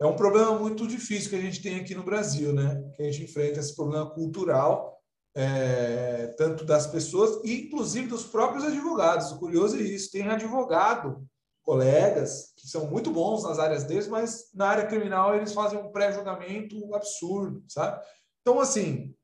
é 0.00 0.06
um 0.06 0.16
problema 0.16 0.58
muito 0.58 0.86
difícil 0.86 1.30
que 1.30 1.36
a 1.36 1.40
gente 1.40 1.60
tem 1.60 1.80
aqui 1.80 1.94
no 1.94 2.04
Brasil, 2.04 2.52
né? 2.52 2.82
Que 2.94 3.02
a 3.02 3.04
gente 3.10 3.24
enfrenta 3.24 3.60
esse 3.60 3.74
problema 3.74 4.08
cultural, 4.10 4.96
é, 5.34 6.34
tanto 6.38 6.64
das 6.64 6.86
pessoas 6.86 7.44
e 7.44 7.66
inclusive 7.66 8.08
dos 8.08 8.24
próprios 8.24 8.64
advogados. 8.64 9.32
O 9.32 9.38
curioso 9.38 9.76
é 9.76 9.82
isso, 9.82 10.10
tem 10.10 10.28
advogado, 10.28 11.26
colegas 11.62 12.54
que 12.56 12.66
são 12.66 12.86
muito 12.86 13.10
bons 13.10 13.42
nas 13.42 13.58
áreas 13.58 13.84
deles, 13.84 14.08
mas 14.08 14.48
na 14.54 14.68
área 14.68 14.86
criminal 14.86 15.36
eles 15.36 15.52
fazem 15.52 15.78
um 15.78 15.92
pré-julgamento 15.92 16.94
absurdo, 16.94 17.62
sabe? 17.68 18.02
Então, 18.40 18.58
assim, 18.58 19.14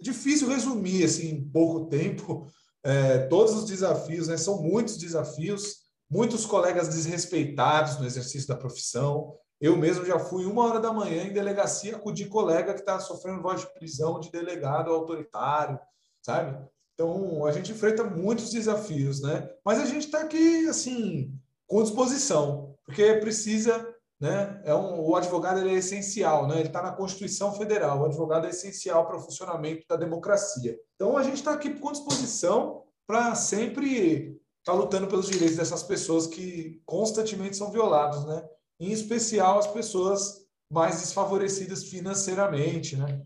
difícil 0.00 0.48
resumir 0.48 1.04
assim, 1.04 1.30
em 1.30 1.44
pouco 1.48 1.86
tempo 1.86 2.46
é, 2.84 3.18
todos 3.26 3.54
os 3.54 3.64
desafios, 3.64 4.28
né? 4.28 4.36
São 4.36 4.62
muitos 4.62 4.96
desafios 4.96 5.88
muitos 6.10 6.46
colegas 6.46 6.88
desrespeitados 6.88 7.98
no 7.98 8.06
exercício 8.06 8.48
da 8.48 8.56
profissão. 8.56 9.34
Eu 9.60 9.76
mesmo 9.76 10.04
já 10.04 10.18
fui 10.18 10.46
uma 10.46 10.64
hora 10.64 10.80
da 10.80 10.92
manhã 10.92 11.24
em 11.24 11.32
delegacia 11.32 11.96
acudir 11.96 12.28
colega 12.28 12.72
que 12.72 12.80
está 12.80 12.98
sofrendo 13.00 13.42
voz 13.42 13.60
de 13.60 13.74
prisão 13.74 14.20
de 14.20 14.30
delegado 14.30 14.90
autoritário, 14.90 15.78
sabe? 16.22 16.56
Então, 16.94 17.44
a 17.44 17.52
gente 17.52 17.72
enfrenta 17.72 18.04
muitos 18.04 18.50
desafios, 18.50 19.20
né? 19.20 19.48
Mas 19.64 19.78
a 19.78 19.86
gente 19.86 20.06
está 20.06 20.20
aqui, 20.20 20.66
assim, 20.68 21.32
com 21.66 21.82
disposição, 21.82 22.74
porque 22.84 23.14
precisa, 23.14 23.87
né? 24.20 24.60
É 24.64 24.74
um, 24.74 25.00
o 25.00 25.16
advogado 25.16 25.60
é 25.66 25.72
essencial, 25.74 26.46
né? 26.48 26.58
Ele 26.58 26.68
está 26.68 26.82
na 26.82 26.92
Constituição 26.92 27.52
Federal. 27.54 28.00
O 28.00 28.04
advogado 28.04 28.46
é 28.46 28.50
essencial 28.50 29.06
para 29.06 29.16
o 29.16 29.20
funcionamento 29.20 29.86
da 29.88 29.96
democracia. 29.96 30.78
Então, 30.96 31.16
a 31.16 31.22
gente 31.22 31.36
está 31.36 31.52
aqui 31.52 31.70
com 31.78 31.92
disposição 31.92 32.82
para 33.06 33.34
sempre 33.34 34.38
está 34.58 34.72
lutando 34.72 35.06
pelos 35.06 35.28
direitos 35.28 35.56
dessas 35.56 35.82
pessoas 35.82 36.26
que 36.26 36.82
constantemente 36.84 37.56
são 37.56 37.70
violados, 37.70 38.24
né? 38.26 38.46
Em 38.78 38.92
especial 38.92 39.58
as 39.58 39.66
pessoas 39.66 40.46
mais 40.70 41.00
desfavorecidas 41.00 41.84
financeiramente, 41.84 42.96
né? 42.96 43.22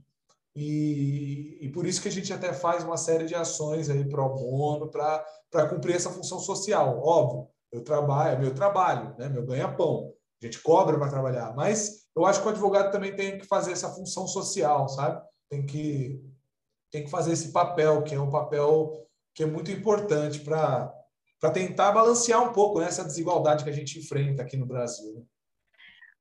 E, 0.54 1.58
e 1.62 1.68
por 1.70 1.87
isso 1.87 2.00
que 2.00 2.08
a 2.08 2.12
gente 2.12 2.32
até 2.32 2.52
faz 2.52 2.84
uma 2.84 2.96
série 2.96 3.25
de 3.25 3.34
ações 3.34 3.90
aí 3.90 4.08
pro 4.08 4.28
bono 4.28 4.88
para 4.88 5.68
cumprir 5.68 5.96
essa 5.96 6.11
função 6.11 6.38
social. 6.38 7.00
Óbvio, 7.02 7.49
eu 7.72 7.82
trabalho, 7.82 8.37
é 8.37 8.38
meu 8.38 8.54
trabalho, 8.54 9.16
né? 9.18 9.28
Meu 9.28 9.44
ganha-pão. 9.44 10.12
Gente 10.42 10.61
cobra 10.61 10.99
para 10.99 11.08
trabalhar, 11.08 11.54
mas 11.54 12.04
eu 12.16 12.26
acho 12.26 12.40
que 12.40 12.49
o 12.49 12.50
advogado 12.50 12.90
também 12.90 13.14
tem 13.14 13.38
que 13.38 13.46
fazer 13.46 13.70
essa 13.70 13.88
função 13.90 14.26
social, 14.26 14.88
sabe? 14.88 15.22
Tem 15.49 15.64
que 15.64 16.20
tem 16.90 17.04
que 17.04 17.11
fazer 17.11 17.32
esse 17.32 17.52
papel, 17.52 18.02
que 18.02 18.14
é 18.14 18.20
um 18.20 18.28
papel 18.28 18.92
que 19.34 19.44
é 19.44 19.46
muito 19.46 19.70
importante 19.70 20.40
para 20.40 20.92
para 21.40 21.50
tentar 21.50 21.90
balancear 21.90 22.40
um 22.40 22.52
pouco 22.52 22.78
né, 22.78 22.87
essa 22.87 23.04
desigualdade 23.04 23.64
que 23.64 23.70
a 23.70 23.72
gente 23.72 23.99
enfrenta 23.99 24.42
aqui 24.42 24.56
no 24.56 24.66
Brasil. 24.66 25.12
Né? 25.12 25.22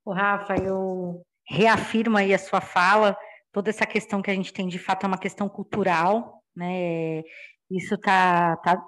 O 0.04 0.14
Rafa, 0.14 0.56
eu 0.56 1.22
reafirmo 1.48 2.18
aí 2.18 2.34
a 2.34 2.40
sua 2.40 2.60
fala, 2.60 3.16
toda 3.52 3.70
essa 3.70 3.86
questão 3.86 4.20
que 4.20 4.32
a 4.32 4.34
gente 4.34 4.52
tem 4.52 4.68
de 4.68 4.80
fato 4.80 5.04
é 5.04 5.08
uma 5.08 5.20
questão 5.20 5.48
cultural, 5.48 6.44
né? 6.56 7.24
Isso 7.70 7.94
está 7.96 8.58
tá, 8.58 8.84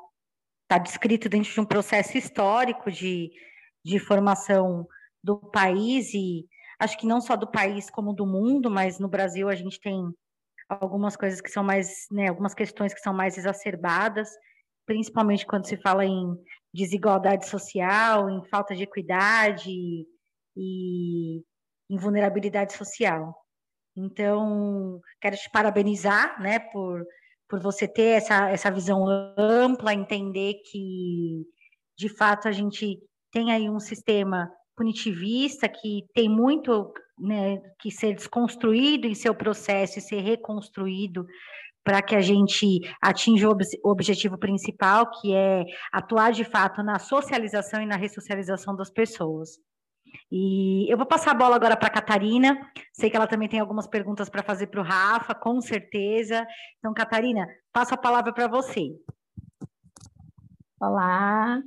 tá 0.67 0.77
descrito 0.79 1.29
dentro 1.29 1.51
de 1.51 1.59
um 1.59 1.65
processo 1.65 2.17
histórico 2.17 2.91
de, 2.91 3.31
de 3.85 3.99
formação 3.99 4.87
do 5.24 5.38
país 5.38 6.13
e 6.13 6.46
acho 6.80 6.98
que 6.98 7.08
não 7.08 7.22
só 7.22 7.36
do 7.36 7.50
país 7.50 7.89
como 7.89 8.13
do 8.13 8.25
mundo, 8.25 8.70
mas 8.70 9.00
no 9.00 9.08
Brasil 9.08 9.50
a 9.50 9.56
gente 9.56 9.80
tem 9.80 10.03
algumas 10.68 11.15
coisas 11.15 11.39
que 11.39 11.50
são 11.50 11.63
mais, 11.63 12.06
né, 12.12 12.27
algumas 12.27 12.53
questões 12.53 12.94
que 12.94 13.00
são 13.00 13.13
mais 13.13 13.38
exacerbadas 13.38 14.30
principalmente 14.86 15.46
quando 15.46 15.68
se 15.68 15.77
fala 15.77 16.06
em 16.06 16.36
desigualdade 16.74 17.48
social, 17.48 18.30
em 18.30 18.44
falta 18.50 18.75
de 18.75 18.84
equidade 18.84 19.72
e 20.56 21.42
em 21.89 21.98
vulnerabilidade 21.98 22.74
social. 22.74 23.36
Então, 23.96 25.00
quero 25.22 25.36
te 25.36 25.50
parabenizar, 25.51 26.42
né, 26.42 26.60
por, 26.60 27.06
por 27.48 27.60
você 27.60 27.88
ter 27.88 28.18
essa, 28.18 28.50
essa 28.50 28.72
visão 28.72 29.06
ampla, 29.38 29.94
entender 29.94 30.56
que, 30.70 31.46
de 31.98 32.10
fato, 32.10 32.48
a 32.48 32.51
gente 32.51 33.00
tem 33.32 33.51
aí 33.51 33.70
um 33.70 33.80
sistema 33.80 34.51
punitivista 34.75 35.68
que 35.70 36.06
tem 36.13 36.30
muito 36.30 36.94
né, 37.20 37.62
que 37.80 37.92
ser 37.92 38.13
desconstruído 38.15 39.08
em 39.08 39.15
seu 39.15 39.36
processo 39.36 40.00
e 40.00 40.01
ser 40.01 40.22
reconstruído 40.22 41.25
para 41.84 42.01
que 42.01 42.15
a 42.15 42.22
gente 42.22 42.80
atinja 43.01 43.50
o 43.50 43.89
objetivo 43.89 44.38
principal, 44.38 45.12
que 45.12 45.34
é 45.34 45.65
atuar 45.92 46.32
de 46.32 46.46
fato 46.46 46.82
na 46.82 46.98
socialização 46.98 47.82
e 47.82 47.86
na 47.86 47.98
ressocialização 47.98 48.75
das 48.75 48.89
pessoas. 48.89 49.60
E 50.32 50.92
eu 50.92 50.98
vou 50.98 51.06
passar 51.06 51.32
a 51.32 51.36
bola 51.36 51.56
agora 51.56 51.75
para 51.75 51.88
a 51.88 51.94
Catarina. 51.94 52.58
Sei 52.94 53.10
que 53.10 53.15
ela 53.15 53.27
também 53.27 53.50
tem 53.50 53.60
algumas 53.60 53.88
perguntas 53.88 54.30
para 54.30 54.44
fazer 54.44 54.68
para 54.68 54.80
o 54.80 54.84
Rafa, 54.84 55.34
com 55.36 55.60
certeza. 55.60 56.46
Então, 56.80 56.94
Catarina, 56.94 57.46
passo 57.72 57.94
a 57.94 57.98
palavra 57.98 58.32
para 58.32 58.48
você. 58.48 58.96
Olá. 60.80 61.62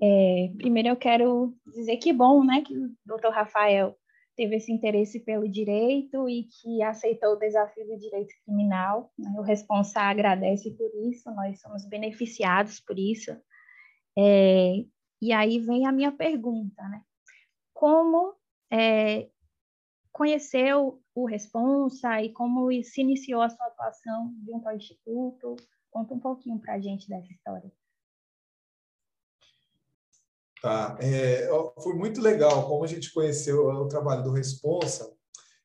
É, 0.00 0.52
primeiro 0.56 0.88
eu 0.88 0.96
quero 0.96 1.54
dizer 1.74 1.96
que 1.96 2.12
bom, 2.12 2.44
né, 2.44 2.62
que 2.62 2.76
o 2.76 2.90
doutor 3.04 3.32
Rafael 3.32 3.96
teve 4.36 4.54
esse 4.54 4.70
interesse 4.70 5.18
pelo 5.18 5.48
direito 5.48 6.28
e 6.28 6.44
que 6.44 6.80
aceitou 6.80 7.32
o 7.32 7.38
desafio 7.38 7.84
do 7.84 7.98
direito 7.98 8.32
criminal. 8.44 9.12
Né? 9.18 9.34
O 9.36 9.42
responsável 9.42 10.10
agradece 10.10 10.70
por 10.76 10.90
isso, 11.10 11.28
nós 11.32 11.60
somos 11.60 11.84
beneficiados 11.88 12.78
por 12.78 12.96
isso. 12.96 13.32
É, 14.16 14.84
e 15.20 15.32
aí 15.32 15.58
vem 15.58 15.86
a 15.86 15.92
minha 15.92 16.12
pergunta, 16.12 16.80
né? 16.88 17.02
Como 17.74 18.34
é, 18.72 19.28
conheceu 20.12 21.02
o 21.14 21.24
responsa 21.26 22.22
e 22.22 22.32
como 22.32 22.70
se 22.84 23.00
iniciou 23.00 23.42
a 23.42 23.50
sua 23.50 23.66
atuação 23.66 24.32
junto 24.46 24.68
ao 24.68 24.76
Instituto? 24.76 25.56
Conta 25.90 26.14
um 26.14 26.20
pouquinho 26.20 26.60
para 26.60 26.74
a 26.74 26.80
gente 26.80 27.08
dessa 27.08 27.32
história. 27.32 27.72
Tá. 30.60 30.96
É, 31.00 31.48
foi 31.82 31.94
muito 31.94 32.20
legal 32.20 32.66
como 32.66 32.84
a 32.84 32.86
gente 32.86 33.12
conheceu 33.12 33.68
o 33.68 33.88
trabalho 33.88 34.24
do 34.24 34.32
Responsa. 34.32 35.12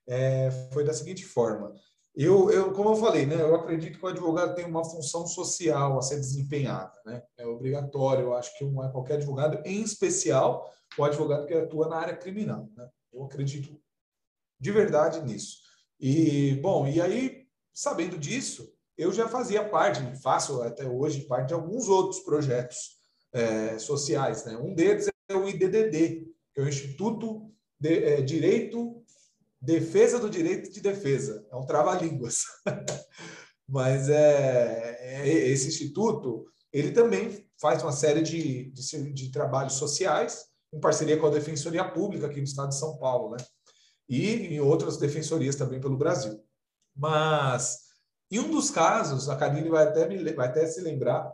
É, 0.07 0.51
foi 0.71 0.83
da 0.83 0.93
seguinte 0.93 1.25
forma. 1.25 1.73
Eu, 2.15 2.51
eu, 2.51 2.71
como 2.73 2.89
eu 2.89 2.95
falei, 2.95 3.25
né, 3.25 3.41
eu 3.41 3.55
acredito 3.55 3.97
que 3.97 4.05
o 4.05 4.09
advogado 4.09 4.53
tem 4.53 4.65
uma 4.65 4.83
função 4.83 5.25
social 5.25 5.97
a 5.97 6.01
ser 6.01 6.17
desempenhada, 6.17 6.93
né? 7.05 7.23
É 7.35 7.47
obrigatório, 7.47 8.25
eu 8.25 8.33
acho 8.35 8.55
que 8.55 8.63
é 8.63 8.91
qualquer 8.91 9.15
advogado, 9.15 9.59
em 9.65 9.81
especial 9.81 10.71
o 10.95 11.03
advogado 11.03 11.47
que 11.47 11.55
atua 11.55 11.87
na 11.87 11.95
área 11.95 12.15
criminal, 12.15 12.69
né? 12.77 12.87
Eu 13.11 13.23
acredito 13.23 13.81
de 14.59 14.71
verdade 14.71 15.21
nisso. 15.21 15.57
E 15.99 16.55
bom, 16.61 16.87
e 16.87 17.01
aí 17.01 17.47
sabendo 17.73 18.19
disso, 18.19 18.71
eu 18.95 19.11
já 19.11 19.27
fazia 19.27 19.67
parte, 19.67 19.99
faço 20.21 20.61
até 20.61 20.87
hoje 20.87 21.21
parte 21.21 21.47
de 21.47 21.53
alguns 21.55 21.87
outros 21.87 22.19
projetos 22.19 23.02
é, 23.33 23.77
sociais. 23.79 24.45
Né? 24.45 24.55
Um 24.57 24.73
deles 24.73 25.09
é 25.29 25.35
o 25.35 25.47
IDDD, 25.47 26.27
que 26.53 26.61
é 26.61 26.63
o 26.63 26.67
Instituto 26.67 27.51
de 27.79 28.03
é, 28.03 28.21
Direito, 28.21 29.03
Defesa 29.59 30.19
do 30.19 30.29
Direito 30.29 30.71
de 30.71 30.81
Defesa. 30.81 31.45
É 31.51 31.55
um 31.55 31.65
trava-línguas. 31.65 32.43
Mas 33.67 34.09
é, 34.09 34.97
é, 34.99 35.27
esse 35.49 35.67
instituto, 35.67 36.45
ele 36.71 36.91
também 36.91 37.47
faz 37.59 37.81
uma 37.81 37.91
série 37.91 38.21
de, 38.21 38.71
de, 38.71 39.13
de, 39.13 39.31
trabalhos 39.31 39.73
sociais, 39.73 40.45
em 40.71 40.79
parceria 40.79 41.17
com 41.17 41.27
a 41.27 41.31
Defensoria 41.31 41.83
Pública 41.83 42.27
aqui 42.27 42.37
no 42.37 42.43
estado 42.43 42.69
de 42.69 42.77
São 42.77 42.97
Paulo, 42.97 43.31
né? 43.31 43.37
E 44.09 44.31
em 44.47 44.59
outras 44.59 44.97
defensorias 44.97 45.55
também 45.55 45.79
pelo 45.79 45.97
Brasil. 45.97 46.43
Mas 46.95 47.79
Em 48.29 48.39
um 48.39 48.51
dos 48.51 48.69
casos, 48.69 49.29
a 49.29 49.35
Karine 49.35 49.69
vai 49.69 49.85
até, 49.85 50.07
me, 50.07 50.17
vai 50.33 50.47
até 50.47 50.65
se 50.65 50.81
lembrar, 50.81 51.31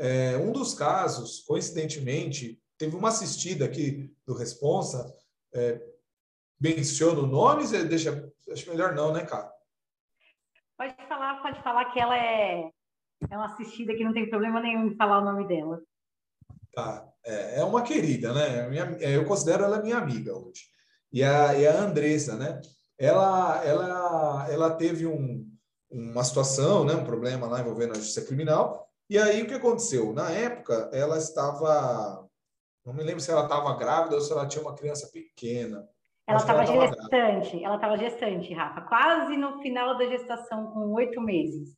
é, 0.00 0.34
um 0.38 0.50
dos 0.50 0.72
casos, 0.72 1.40
coincidentemente, 1.40 2.58
teve 2.78 2.96
uma 2.96 3.10
assistida 3.10 3.66
aqui 3.66 4.10
do 4.26 4.32
Responsa, 4.32 5.14
é, 5.52 5.78
menciona 6.58 7.20
o 7.20 7.26
nome, 7.26 7.66
deixa, 7.86 8.32
acho 8.50 8.70
melhor 8.70 8.94
não, 8.94 9.12
né, 9.12 9.26
cara? 9.26 9.52
Pode 10.78 10.96
falar, 11.06 11.42
pode 11.42 11.62
falar 11.62 11.84
que 11.92 12.00
ela 12.00 12.16
é, 12.16 12.70
é 13.30 13.36
uma 13.36 13.44
assistida 13.44 13.94
que 13.94 14.02
não 14.02 14.14
tem 14.14 14.30
problema 14.30 14.58
nenhum 14.58 14.86
em 14.86 14.96
falar 14.96 15.18
o 15.18 15.24
nome 15.24 15.46
dela. 15.46 15.82
Tá, 16.72 17.06
é, 17.22 17.60
é 17.60 17.64
uma 17.64 17.82
querida, 17.82 18.32
né? 18.32 18.66
Minha, 18.70 18.96
é, 19.00 19.16
eu 19.16 19.26
considero 19.26 19.64
ela 19.64 19.82
minha 19.82 19.98
amiga 19.98 20.34
hoje. 20.34 20.62
E 21.12 21.22
a, 21.22 21.54
e 21.54 21.66
a 21.66 21.78
Andressa, 21.78 22.36
né? 22.36 22.58
Ela, 22.96 23.62
ela, 23.64 24.48
ela 24.48 24.70
teve 24.76 25.06
um, 25.06 25.46
uma 25.90 26.24
situação, 26.24 26.86
né? 26.86 26.94
Um 26.94 27.04
problema 27.04 27.46
lá 27.46 27.60
envolvendo 27.60 27.92
a 27.92 27.96
justiça 27.96 28.24
criminal. 28.24 28.89
E 29.10 29.18
aí 29.18 29.42
o 29.42 29.46
que 29.48 29.54
aconteceu? 29.54 30.12
Na 30.12 30.30
época, 30.30 30.88
ela 30.92 31.18
estava, 31.18 32.24
não 32.86 32.94
me 32.94 33.02
lembro 33.02 33.20
se 33.20 33.28
ela 33.28 33.42
estava 33.42 33.76
grávida 33.76 34.14
ou 34.14 34.20
se 34.20 34.30
ela 34.30 34.46
tinha 34.46 34.62
uma 34.62 34.76
criança 34.76 35.10
pequena. 35.12 35.84
Ela 36.28 36.38
estava 36.38 36.64
gestante, 36.64 37.64
ela 37.64 37.74
estava 37.74 37.98
gestante, 37.98 38.54
Rafa, 38.54 38.82
quase 38.82 39.36
no 39.36 39.60
final 39.60 39.98
da 39.98 40.06
gestação, 40.06 40.70
com 40.70 40.92
oito 40.92 41.20
meses. 41.20 41.76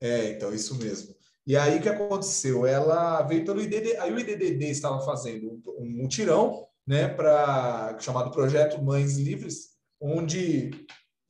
É, 0.00 0.30
então, 0.30 0.52
isso 0.52 0.76
mesmo. 0.76 1.14
E 1.46 1.56
aí 1.56 1.78
o 1.78 1.82
que 1.82 1.88
aconteceu? 1.88 2.66
Ela 2.66 3.22
veio 3.22 3.44
pelo 3.44 3.62
IDD, 3.62 3.96
aí 3.98 4.12
o 4.12 4.18
IDDD 4.18 4.70
estava 4.70 5.00
fazendo 5.02 5.62
um 5.78 5.88
mutirão, 6.02 6.66
né, 6.84 7.06
para 7.06 7.96
chamado 8.00 8.32
Projeto 8.32 8.82
Mães 8.82 9.16
Livres, 9.16 9.76
onde, 10.00 10.72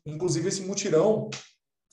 inclusive, 0.07 0.49
esse 0.49 0.63
mutirão 0.63 1.29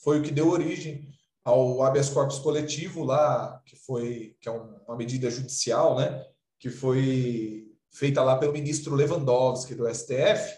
foi 0.02 0.20
o 0.20 0.24
que 0.24 0.32
deu 0.32 0.48
origem 0.48 1.17
ao 1.48 1.82
habeas 1.82 2.10
corpus 2.10 2.40
coletivo 2.40 3.06
lá, 3.06 3.62
que 3.66 3.78
foi 3.78 4.36
que 4.42 4.50
é 4.50 4.52
uma 4.52 4.98
medida 4.98 5.32
judicial, 5.32 5.98
né, 5.98 6.26
que 6.60 6.70
foi 6.70 7.72
feita 7.90 8.22
lá 8.22 8.38
pelo 8.38 8.52
ministro 8.52 8.94
Lewandowski 8.94 9.74
do 9.74 9.88
STF, 9.88 10.58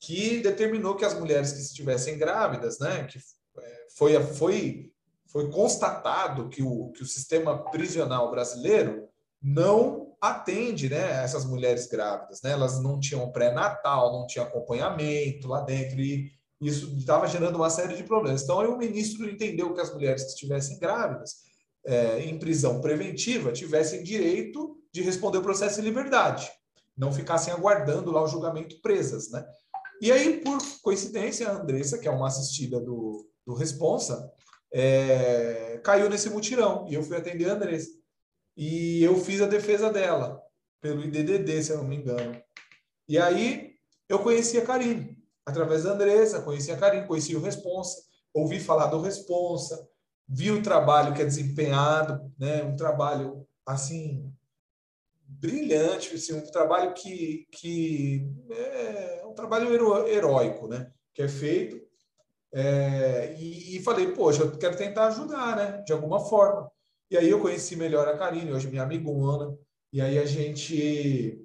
que 0.00 0.40
determinou 0.40 0.96
que 0.96 1.04
as 1.04 1.12
mulheres 1.12 1.52
que 1.52 1.60
estivessem 1.60 2.16
grávidas, 2.16 2.78
né, 2.78 3.04
que 3.04 3.18
é, 3.18 3.86
foi, 3.94 4.18
foi, 4.22 4.92
foi 5.26 5.50
constatado 5.50 6.48
que 6.48 6.62
o, 6.62 6.90
que 6.92 7.02
o 7.02 7.06
sistema 7.06 7.70
prisional 7.70 8.30
brasileiro 8.30 9.06
não 9.42 10.16
atende 10.18 10.88
né, 10.88 11.22
essas 11.22 11.44
mulheres 11.44 11.86
grávidas. 11.86 12.40
Né? 12.40 12.52
Elas 12.52 12.82
não 12.82 12.98
tinham 12.98 13.30
pré-natal, 13.30 14.10
não 14.10 14.26
tinha 14.26 14.46
acompanhamento 14.46 15.48
lá 15.48 15.60
dentro, 15.60 16.00
e 16.00 16.32
isso 16.66 16.94
estava 16.96 17.26
gerando 17.26 17.56
uma 17.56 17.70
série 17.70 17.94
de 17.94 18.04
problemas. 18.04 18.42
Então, 18.42 18.60
aí 18.60 18.66
o 18.66 18.78
ministro 18.78 19.28
entendeu 19.28 19.72
que 19.74 19.80
as 19.80 19.92
mulheres 19.92 20.22
que 20.22 20.30
estivessem 20.30 20.78
grávidas 20.78 21.44
é, 21.86 22.20
em 22.20 22.38
prisão 22.38 22.80
preventiva 22.80 23.52
tivessem 23.52 24.02
direito 24.02 24.78
de 24.92 25.02
responder 25.02 25.38
o 25.38 25.42
processo 25.42 25.80
em 25.80 25.84
liberdade 25.84 26.50
não 26.96 27.12
ficassem 27.12 27.52
aguardando 27.52 28.10
lá 28.10 28.22
o 28.22 28.28
julgamento 28.28 28.80
presas, 28.80 29.30
né? 29.30 29.44
E 30.00 30.12
aí, 30.12 30.40
por 30.40 30.58
coincidência, 30.82 31.48
a 31.48 31.52
Andressa, 31.52 31.98
que 31.98 32.08
é 32.08 32.10
uma 32.10 32.26
assistida 32.26 32.80
do, 32.80 33.28
do 33.46 33.54
Responsa, 33.54 34.30
é, 34.72 35.80
caiu 35.84 36.08
nesse 36.10 36.28
mutirão 36.30 36.86
e 36.88 36.94
eu 36.94 37.02
fui 37.02 37.16
atender 37.16 37.48
a 37.48 37.54
Andressa. 37.54 37.90
E 38.56 39.02
eu 39.02 39.16
fiz 39.16 39.40
a 39.40 39.46
defesa 39.46 39.90
dela, 39.92 40.40
pelo 40.80 41.04
IDDD, 41.04 41.62
se 41.62 41.72
eu 41.72 41.78
não 41.78 41.84
me 41.84 41.96
engano. 41.96 42.40
E 43.08 43.18
aí, 43.18 43.72
eu 44.08 44.18
conheci 44.18 44.58
a 44.58 44.64
Karine, 44.64 45.13
através 45.46 45.84
da 45.84 45.92
Andressa, 45.92 46.42
conheci 46.42 46.72
a 46.72 46.76
Karine, 46.76 47.06
conheci 47.06 47.36
o 47.36 47.40
Responsa, 47.40 48.02
ouvi 48.32 48.58
falar 48.58 48.86
do 48.86 49.00
Responsa, 49.00 49.88
vi 50.28 50.50
o 50.50 50.62
trabalho 50.62 51.14
que 51.14 51.22
é 51.22 51.24
desempenhado, 51.24 52.32
né? 52.38 52.62
um 52.62 52.76
trabalho, 52.76 53.46
assim, 53.66 54.32
brilhante, 55.26 56.14
assim, 56.14 56.34
um 56.34 56.50
trabalho 56.50 56.94
que, 56.94 57.46
que 57.50 58.26
é 58.50 59.22
um 59.26 59.34
trabalho 59.34 59.72
heróico, 60.06 60.68
né? 60.68 60.90
Que 61.12 61.22
é 61.22 61.28
feito. 61.28 61.82
É, 62.52 63.34
e, 63.38 63.76
e, 63.76 63.82
falei, 63.82 64.12
poxa, 64.12 64.42
eu 64.42 64.56
quero 64.56 64.76
tentar 64.76 65.08
ajudar, 65.08 65.56
né? 65.56 65.82
De 65.84 65.92
alguma 65.92 66.20
forma. 66.20 66.70
E 67.10 67.16
aí 67.16 67.28
eu 67.28 67.40
conheci 67.40 67.76
melhor 67.76 68.08
a 68.08 68.16
Karine, 68.16 68.52
hoje 68.52 68.68
minha 68.68 68.84
amigona, 68.84 69.56
e 69.92 70.00
aí 70.00 70.18
a 70.18 70.24
gente 70.24 71.43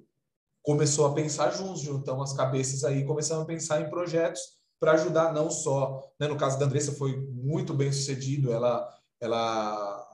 começou 0.62 1.06
a 1.06 1.14
pensar 1.14 1.50
juntos, 1.50 1.80
juntamos 1.80 2.30
as 2.30 2.36
cabeças 2.36 2.84
aí, 2.84 3.04
começamos 3.04 3.44
a 3.44 3.46
pensar 3.46 3.80
em 3.80 3.90
projetos 3.90 4.40
para 4.78 4.92
ajudar 4.92 5.32
não 5.32 5.50
só, 5.50 6.10
né, 6.18 6.26
no 6.26 6.36
caso 6.36 6.58
da 6.58 6.64
Andressa 6.64 6.92
foi 6.92 7.16
muito 7.32 7.74
bem 7.74 7.92
sucedido, 7.92 8.52
ela 8.52 8.88
ela 9.20 10.06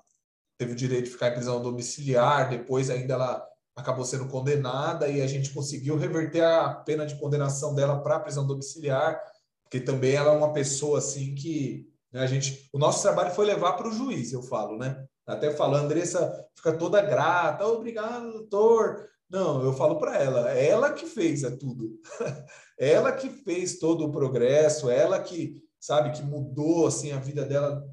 teve 0.59 0.73
o 0.73 0.77
direito 0.77 1.05
de 1.05 1.11
ficar 1.11 1.29
em 1.29 1.35
prisão 1.35 1.63
domiciliar, 1.63 2.51
depois 2.51 2.91
ainda 2.91 3.15
ela 3.15 3.47
acabou 3.77 4.05
sendo 4.05 4.27
condenada 4.27 5.07
e 5.07 5.21
a 5.21 5.27
gente 5.27 5.53
conseguiu 5.53 5.97
reverter 5.97 6.43
a 6.43 6.75
pena 6.75 7.07
de 7.07 7.15
condenação 7.21 7.75
dela 7.75 8.01
para 8.03 8.19
prisão 8.19 8.47
domiciliar, 8.47 9.23
porque 9.63 9.79
também 9.79 10.15
ela 10.15 10.33
é 10.33 10.37
uma 10.37 10.53
pessoa 10.53 10.99
assim 10.99 11.35
que 11.35 11.87
né, 12.11 12.21
a 12.21 12.27
gente, 12.27 12.69
o 12.73 12.79
nosso 12.79 13.03
trabalho 13.03 13.35
foi 13.35 13.45
levar 13.45 13.75
para 13.75 13.89
o 13.89 13.93
juiz, 13.93 14.33
eu 14.33 14.43
falo, 14.43 14.79
né? 14.79 15.07
Até 15.27 15.49
a 15.49 15.65
Andressa 15.67 16.47
fica 16.57 16.73
toda 16.73 17.03
grata, 17.03 17.67
obrigado, 17.67 18.33
doutor. 18.33 19.09
Não, 19.29 19.63
eu 19.63 19.73
falo 19.73 19.99
para 19.99 20.17
ela, 20.17 20.51
ela 20.53 20.93
que 20.93 21.07
fez 21.07 21.43
é 21.43 21.51
tudo. 21.51 21.99
ela 22.79 23.13
que 23.13 23.29
fez 23.29 23.79
todo 23.79 24.05
o 24.05 24.13
progresso, 24.13 24.89
ela 24.89 25.21
que, 25.21 25.63
sabe, 25.81 26.13
que 26.13 26.23
mudou 26.23 26.87
assim 26.87 27.13
a 27.13 27.19
vida 27.19 27.45
dela 27.45 27.85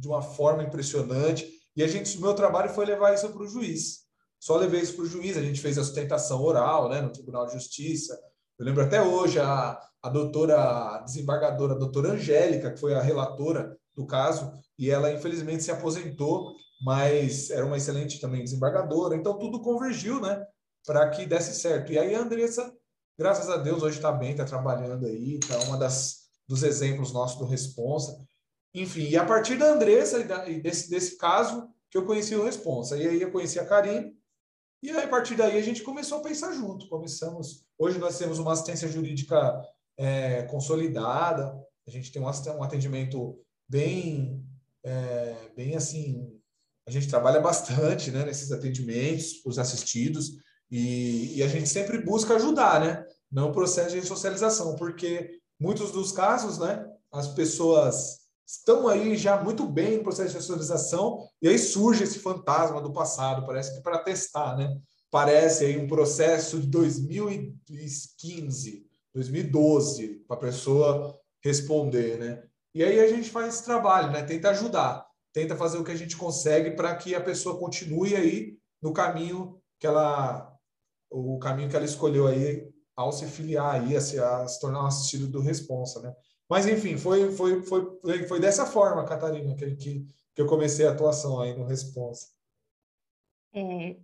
de 0.00 0.08
uma 0.08 0.22
forma 0.22 0.62
impressionante. 0.62 1.46
E 1.76 1.82
a 1.82 1.86
gente, 1.86 2.16
o 2.16 2.20
meu 2.20 2.34
trabalho 2.34 2.70
foi 2.70 2.86
levar 2.86 3.14
isso 3.14 3.28
para 3.28 3.42
o 3.42 3.48
juiz. 3.48 4.02
Só 4.40 4.56
levei 4.56 4.80
isso 4.80 4.94
para 4.94 5.04
o 5.04 5.08
juiz, 5.08 5.36
a 5.36 5.42
gente 5.42 5.60
fez 5.60 5.78
a 5.78 5.84
sustentação 5.84 6.42
oral 6.42 6.88
né, 6.88 7.00
no 7.00 7.12
Tribunal 7.12 7.46
de 7.46 7.52
Justiça. 7.52 8.18
Eu 8.58 8.66
lembro 8.66 8.82
até 8.82 9.00
hoje 9.00 9.38
a, 9.38 9.78
a 10.02 10.08
doutora 10.08 10.56
a 10.60 10.98
desembargadora, 11.02 11.74
a 11.74 11.78
doutora 11.78 12.12
Angélica, 12.12 12.72
que 12.72 12.80
foi 12.80 12.94
a 12.94 13.00
relatora 13.00 13.76
do 13.94 14.06
caso, 14.06 14.52
e 14.78 14.90
ela 14.90 15.12
infelizmente 15.12 15.62
se 15.62 15.70
aposentou, 15.70 16.54
mas 16.84 17.50
era 17.50 17.64
uma 17.64 17.76
excelente 17.76 18.20
também 18.20 18.42
desembargadora. 18.42 19.14
Então 19.14 19.38
tudo 19.38 19.60
convergiu 19.60 20.20
né, 20.20 20.44
para 20.86 21.08
que 21.10 21.26
desse 21.26 21.54
certo. 21.54 21.92
E 21.92 21.98
aí 21.98 22.14
a 22.14 22.20
Andressa, 22.20 22.72
graças 23.18 23.48
a 23.48 23.56
Deus, 23.56 23.82
hoje 23.82 23.96
está 23.96 24.12
bem, 24.12 24.32
está 24.32 24.44
trabalhando 24.44 25.06
aí, 25.06 25.38
está 25.38 25.58
uma 25.60 25.76
das 25.76 26.22
dos 26.48 26.62
exemplos 26.62 27.12
nossos 27.12 27.38
do 27.38 27.44
Responsa. 27.44 28.18
Enfim, 28.74 29.08
e 29.08 29.16
a 29.16 29.24
partir 29.24 29.56
da 29.56 29.72
Andressa 29.72 30.18
e, 30.48 30.60
desse, 30.60 30.90
desse 30.90 31.16
caso 31.16 31.68
que 31.90 31.96
eu 31.96 32.04
conheci 32.04 32.34
o 32.34 32.44
Responsa. 32.44 32.96
E 32.96 33.06
aí 33.06 33.22
eu 33.22 33.30
conheci 33.30 33.58
a 33.58 33.66
Karine, 33.66 34.14
e 34.82 34.90
aí, 34.90 35.04
a 35.04 35.08
partir 35.08 35.36
daí, 35.36 35.56
a 35.56 35.62
gente 35.62 35.80
começou 35.82 36.18
a 36.18 36.22
pensar 36.22 36.52
junto. 36.52 36.88
Começamos. 36.88 37.64
Hoje 37.78 38.00
nós 38.00 38.18
temos 38.18 38.40
uma 38.40 38.52
assistência 38.52 38.88
jurídica 38.88 39.62
é, 39.96 40.42
consolidada. 40.42 41.54
A 41.86 41.90
gente 41.90 42.10
tem 42.10 42.20
um, 42.20 42.26
um 42.26 42.62
atendimento 42.64 43.38
bem, 43.68 44.44
é, 44.82 45.50
bem 45.54 45.76
assim. 45.76 46.36
A 46.84 46.90
gente 46.90 47.06
trabalha 47.06 47.40
bastante, 47.40 48.10
né, 48.10 48.24
nesses 48.24 48.50
atendimentos, 48.50 49.40
os 49.46 49.56
assistidos, 49.56 50.32
e, 50.72 51.36
e 51.36 51.42
a 51.42 51.48
gente 51.48 51.68
sempre 51.68 51.98
busca 51.98 52.36
ajudar, 52.36 52.80
né, 52.80 53.04
no 53.30 53.52
processo 53.52 53.94
de 53.94 54.06
socialização, 54.06 54.74
porque 54.76 55.38
muitos 55.60 55.92
dos 55.92 56.12
casos, 56.12 56.58
né, 56.58 56.82
as 57.12 57.28
pessoas 57.28 58.20
estão 58.46 58.88
aí 58.88 59.14
já 59.16 59.42
muito 59.42 59.66
bem 59.66 59.98
no 59.98 60.02
processo 60.02 60.30
de 60.30 60.36
racionalização, 60.36 61.18
e 61.42 61.48
aí 61.48 61.58
surge 61.58 62.04
esse 62.04 62.18
fantasma 62.18 62.80
do 62.80 62.90
passado, 62.90 63.46
parece 63.46 63.74
que 63.74 63.82
para 63.82 63.98
testar, 63.98 64.56
né? 64.56 64.74
Parece 65.10 65.66
aí 65.66 65.78
um 65.78 65.86
processo 65.86 66.58
de 66.58 66.66
2015, 66.68 68.86
2012, 69.14 70.24
para 70.26 70.36
a 70.36 70.40
pessoa 70.40 71.18
responder, 71.44 72.18
né? 72.18 72.42
E 72.74 72.82
aí 72.82 72.98
a 72.98 73.08
gente 73.08 73.30
faz 73.30 73.54
esse 73.54 73.64
trabalho, 73.64 74.10
né? 74.10 74.22
Tenta 74.22 74.50
ajudar, 74.50 75.06
tenta 75.34 75.54
fazer 75.54 75.76
o 75.76 75.84
que 75.84 75.92
a 75.92 75.96
gente 75.96 76.16
consegue 76.16 76.70
para 76.70 76.94
que 76.94 77.14
a 77.14 77.20
pessoa 77.20 77.58
continue 77.58 78.16
aí 78.16 78.56
no 78.80 78.92
caminho 78.92 79.60
que 79.78 79.86
ela 79.86 80.51
o 81.12 81.38
caminho 81.38 81.68
que 81.68 81.76
ela 81.76 81.84
escolheu 81.84 82.26
aí 82.26 82.66
ao 82.96 83.12
se 83.12 83.26
filiar 83.26 83.74
aí 83.74 83.96
a 83.96 84.00
se, 84.00 84.18
a 84.18 84.46
se 84.46 84.60
tornar 84.60 84.82
um 84.82 84.86
assistido 84.86 85.28
do 85.28 85.40
responsa, 85.40 86.00
né? 86.00 86.14
Mas, 86.52 86.66
enfim, 86.66 86.98
foi, 86.98 87.32
foi, 87.32 87.62
foi, 87.62 87.98
foi 88.28 88.38
dessa 88.38 88.66
forma, 88.66 89.06
Catarina, 89.06 89.54
que, 89.54 89.74
que, 89.74 90.06
que 90.34 90.42
eu 90.42 90.46
comecei 90.46 90.86
a 90.86 90.92
atuação 90.92 91.40
aí 91.40 91.56
no 91.56 91.64
Responsa. 91.64 92.26
É, 93.54 93.96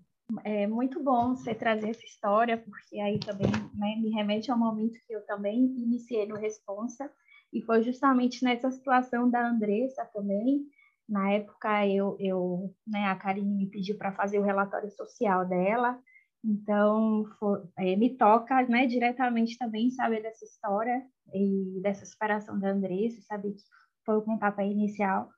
é 0.45 0.67
muito 0.67 1.03
bom 1.03 1.37
você 1.37 1.55
trazer 1.55 1.91
essa 1.91 2.05
história, 2.07 2.57
porque 2.57 2.99
aí 3.01 3.19
também 3.19 3.51
né, 3.75 3.97
me 3.97 4.09
remete 4.11 4.51
ao 4.51 4.59
momento 4.59 4.99
que 5.07 5.15
eu 5.15 5.25
também 5.27 5.59
iniciei 5.59 6.27
no 6.27 6.37
Responsa, 6.37 7.13
e 7.53 7.61
foi 7.61 7.83
justamente 7.83 8.43
nessa 8.43 8.71
situação 8.71 9.29
da 9.29 9.47
Andressa 9.47 10.05
também. 10.07 10.67
Na 11.07 11.31
época, 11.31 11.87
eu, 11.87 12.17
eu 12.19 12.75
né, 12.87 13.07
a 13.07 13.17
Karine 13.17 13.55
me 13.55 13.67
pediu 13.71 13.99
para 13.99 14.13
fazer 14.13 14.39
o 14.39 14.43
relatório 14.43 14.91
social 14.91 15.47
dela, 15.47 15.99
então, 16.45 17.25
for, 17.39 17.69
é, 17.77 17.97
me 17.97 18.17
toca 18.17 18.63
né, 18.67 18.87
diretamente 18.87 19.59
também 19.59 19.91
saber 19.91 20.23
dessa 20.23 20.45
história 20.45 21.05
e 21.35 21.81
dessa 21.83 22.07
separação 22.07 22.59
da 22.59 22.71
Andressa, 22.71 23.21
saber 23.23 23.53
que 23.53 23.63
foi 24.05 24.17
o 24.17 24.23
pontapé 24.23 24.67
inicial 24.67 25.29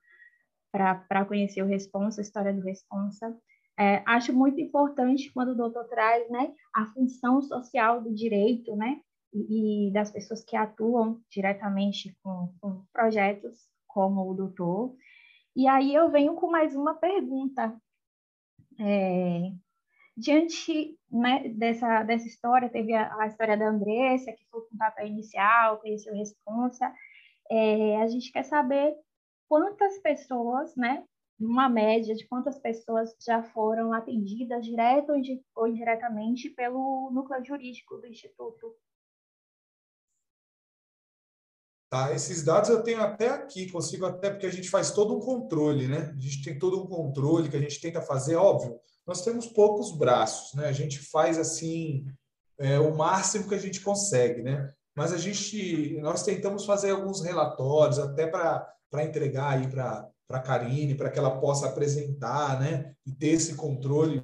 para 0.70 1.24
conhecer 1.24 1.62
o 1.62 1.66
Responsa, 1.66 2.20
a 2.20 2.22
história 2.22 2.52
do 2.52 2.60
Responsa. 2.60 3.36
É, 3.78 4.02
acho 4.06 4.32
muito 4.32 4.60
importante 4.60 5.32
quando 5.32 5.50
o 5.50 5.56
doutor 5.56 5.84
traz 5.88 6.30
né, 6.30 6.52
a 6.74 6.86
função 6.86 7.40
social 7.40 8.02
do 8.02 8.14
direito, 8.14 8.76
né, 8.76 9.00
e, 9.32 9.88
e 9.88 9.92
das 9.92 10.10
pessoas 10.10 10.44
que 10.44 10.56
atuam 10.56 11.20
diretamente 11.30 12.16
com, 12.22 12.52
com, 12.60 12.84
projetos 12.92 13.68
como 13.86 14.30
o 14.30 14.34
doutor. 14.34 14.94
E 15.56 15.66
aí 15.66 15.94
eu 15.94 16.10
venho 16.10 16.34
com 16.34 16.50
mais 16.50 16.76
uma 16.76 16.94
pergunta. 16.94 17.74
É, 18.78 19.52
diante 20.20 20.98
né, 21.10 21.48
dessa, 21.48 22.02
dessa 22.02 22.26
história, 22.26 22.68
teve 22.68 22.92
a, 22.92 23.16
a, 23.20 23.26
história 23.26 23.56
da 23.56 23.68
Andressa, 23.68 24.32
que 24.32 24.44
foi 24.50 24.60
o 24.60 24.64
pontapé 24.64 25.06
inicial, 25.06 25.78
conheceu 25.78 26.14
Responsa, 26.14 26.92
é, 27.50 27.96
a 27.96 28.06
gente 28.06 28.30
quer 28.30 28.44
saber 28.44 28.94
quantas 29.48 29.98
pessoas, 29.98 30.76
né, 30.76 31.02
uma 31.40 31.70
média 31.70 32.14
de 32.14 32.28
quantas 32.28 32.58
pessoas 32.58 33.16
já 33.18 33.42
foram 33.42 33.94
atendidas 33.94 34.64
direto 34.64 35.12
ou 35.56 35.66
indiretamente 35.66 36.50
pelo 36.50 37.10
núcleo 37.10 37.42
jurídico 37.42 37.96
do 37.96 38.06
Instituto. 38.06 38.76
Tá, 41.90 42.12
esses 42.12 42.44
dados 42.44 42.70
eu 42.70 42.84
tenho 42.84 43.00
até 43.00 43.30
aqui, 43.30 43.68
consigo 43.68 44.06
até 44.06 44.30
porque 44.30 44.46
a 44.46 44.52
gente 44.52 44.70
faz 44.70 44.92
todo 44.92 45.16
um 45.16 45.18
controle, 45.18 45.88
né? 45.88 46.14
A 46.16 46.20
gente 46.20 46.44
tem 46.44 46.56
todo 46.56 46.80
um 46.80 46.86
controle 46.86 47.48
que 47.48 47.56
a 47.56 47.60
gente 47.60 47.80
tenta 47.80 48.00
fazer, 48.00 48.36
óbvio. 48.36 48.78
Nós 49.06 49.22
temos 49.22 49.46
poucos 49.46 49.96
braços, 49.96 50.54
né? 50.54 50.66
A 50.66 50.72
gente 50.72 50.98
faz 50.98 51.38
assim 51.38 52.06
é, 52.58 52.78
o 52.78 52.94
máximo 52.94 53.48
que 53.48 53.54
a 53.54 53.58
gente 53.58 53.80
consegue, 53.80 54.42
né? 54.42 54.72
Mas 54.96 55.12
a 55.12 55.18
gente, 55.18 55.98
nós 56.00 56.22
tentamos 56.22 56.64
fazer 56.64 56.90
alguns 56.90 57.22
relatórios 57.22 57.98
até 57.98 58.26
para 58.26 59.04
entregar 59.04 59.58
aí 59.58 59.68
para 59.68 60.08
para 60.30 60.38
a 60.38 60.42
Karine, 60.42 60.94
para 60.94 61.10
que 61.10 61.18
ela 61.18 61.40
possa 61.40 61.66
apresentar, 61.66 62.60
né, 62.60 62.94
e 63.04 63.10
ter 63.10 63.30
esse 63.30 63.56
controle 63.56 64.22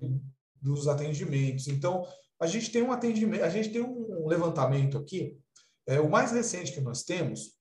dos 0.63 0.87
atendimentos. 0.87 1.67
Então, 1.67 2.07
a 2.41 2.47
gente 2.47 2.71
tem 2.71 2.81
um 2.81 2.93
atendimento, 2.93 3.43
a 3.43 3.49
gente 3.49 3.71
tem 3.71 3.83
um 3.83 4.25
levantamento 4.29 4.97
aqui, 4.97 5.37
é, 5.85 5.99
o 5.99 6.09
mais 6.09 6.31
recente 6.31 6.71
que 6.71 6.81
nós 6.81 7.03
temos 7.03 7.59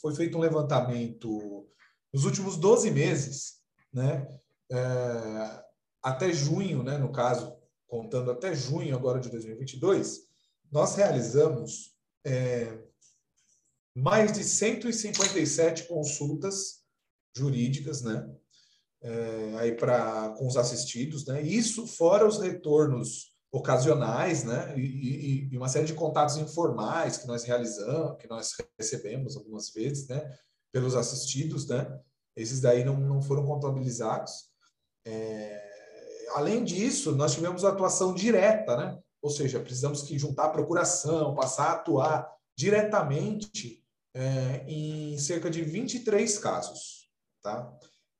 foi 0.00 0.14
feito 0.14 0.38
um 0.38 0.40
levantamento 0.40 1.68
nos 2.14 2.24
últimos 2.24 2.56
12 2.56 2.90
meses, 2.92 3.60
né, 3.92 4.26
é, 4.72 5.64
até 6.06 6.32
junho, 6.32 6.84
né, 6.84 6.96
no 6.98 7.10
caso, 7.10 7.52
contando 7.88 8.30
até 8.30 8.54
junho 8.54 8.94
agora 8.94 9.18
de 9.18 9.28
2022, 9.28 10.20
nós 10.70 10.94
realizamos 10.94 11.96
é, 12.24 12.78
mais 13.92 14.32
de 14.32 14.44
157 14.44 15.88
consultas 15.88 16.84
jurídicas, 17.36 18.02
né? 18.02 18.24
É, 19.02 19.54
aí 19.58 19.74
para 19.74 20.28
com 20.38 20.46
os 20.46 20.56
assistidos, 20.56 21.26
né? 21.26 21.42
Isso 21.42 21.88
fora 21.88 22.24
os 22.24 22.38
retornos 22.38 23.34
ocasionais, 23.50 24.44
né? 24.44 24.78
E, 24.78 24.82
e, 24.82 25.48
e, 25.52 25.56
uma 25.56 25.68
série 25.68 25.86
de 25.86 25.94
contatos 25.94 26.36
informais 26.36 27.16
que 27.16 27.26
nós 27.26 27.42
realizamos, 27.42 28.16
que 28.18 28.28
nós 28.28 28.52
recebemos 28.78 29.36
algumas 29.36 29.70
vezes, 29.70 30.06
né? 30.06 30.38
Pelos 30.70 30.94
assistidos, 30.94 31.66
né? 31.66 32.00
Esses 32.36 32.60
daí 32.60 32.84
não, 32.84 32.96
não 32.96 33.20
foram 33.20 33.44
contabilizados. 33.44 34.32
É, 35.04 35.65
além 36.34 36.64
disso, 36.64 37.14
nós 37.14 37.34
tivemos 37.34 37.64
atuação 37.64 38.14
direta, 38.14 38.76
né? 38.76 38.98
Ou 39.22 39.30
seja, 39.30 39.60
precisamos 39.60 40.02
que 40.02 40.18
juntar 40.18 40.46
a 40.46 40.50
procuração, 40.50 41.34
passar 41.34 41.70
a 41.70 41.72
atuar 41.72 42.30
diretamente 42.56 43.84
é, 44.14 44.64
em 44.66 45.18
cerca 45.18 45.50
de 45.50 45.62
23 45.62 46.38
casos 46.38 46.96
tá? 47.46 47.72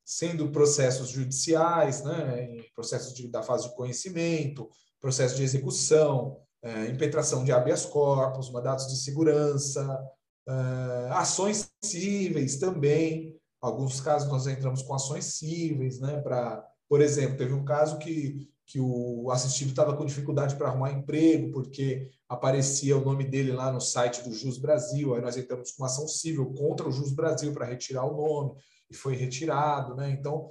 Sendo 0.05 0.53
processos 0.53 1.09
judiciais, 1.09 2.05
né, 2.05 2.63
processos 2.77 3.13
de, 3.13 3.27
da 3.27 3.43
fase 3.43 3.69
de 3.69 3.75
conhecimento, 3.75 4.71
processo 5.01 5.35
de 5.35 5.43
execução, 5.43 6.41
é, 6.63 6.87
impetração 6.87 7.45
de 7.45 7.51
habeas 7.51 7.85
corpus, 7.85 8.53
mandatos 8.53 8.87
de 8.87 8.97
segurança, 8.97 10.01
é, 10.49 11.09
ações 11.11 11.69
cíveis 11.85 12.57
também. 12.57 13.37
Alguns 13.61 14.01
casos 14.01 14.29
nós 14.29 14.47
entramos 14.47 14.83
com 14.83 14.95
ações 14.95 15.25
cíveis, 15.25 15.99
né, 15.99 16.21
para, 16.21 16.65
por 16.89 17.01
exemplo, 17.01 17.37
teve 17.37 17.53
um 17.53 17.65
caso 17.65 17.99
que 17.99 18.49
que 18.67 18.81
o 18.81 19.31
assistido 19.31 19.69
estava 19.69 19.97
com 19.97 20.05
dificuldade 20.05 20.57
para 20.57 20.67
arrumar 20.67 20.91
emprego, 20.91 21.53
porque 21.53 22.11
aparecia 22.29 22.99
o 22.99 23.05
nome 23.05 23.23
dele 23.23 23.53
lá 23.53 23.71
no 23.71 23.81
site 23.81 24.23
do 24.23 24.35
Jus 24.35 24.59
Brasil, 24.59 25.15
aí 25.15 25.23
nós 25.23 25.37
entramos 25.37 25.71
com 25.71 25.85
uma 25.85 25.87
ação 25.87 26.09
civil 26.09 26.53
contra 26.53 26.89
o 26.89 26.91
Jus 26.91 27.13
Brasil 27.13 27.53
para 27.53 27.65
retirar 27.65 28.05
o 28.05 28.17
nome 28.17 28.61
e 28.91 28.95
foi 28.95 29.15
retirado, 29.15 29.95
né? 29.95 30.11
Então, 30.11 30.49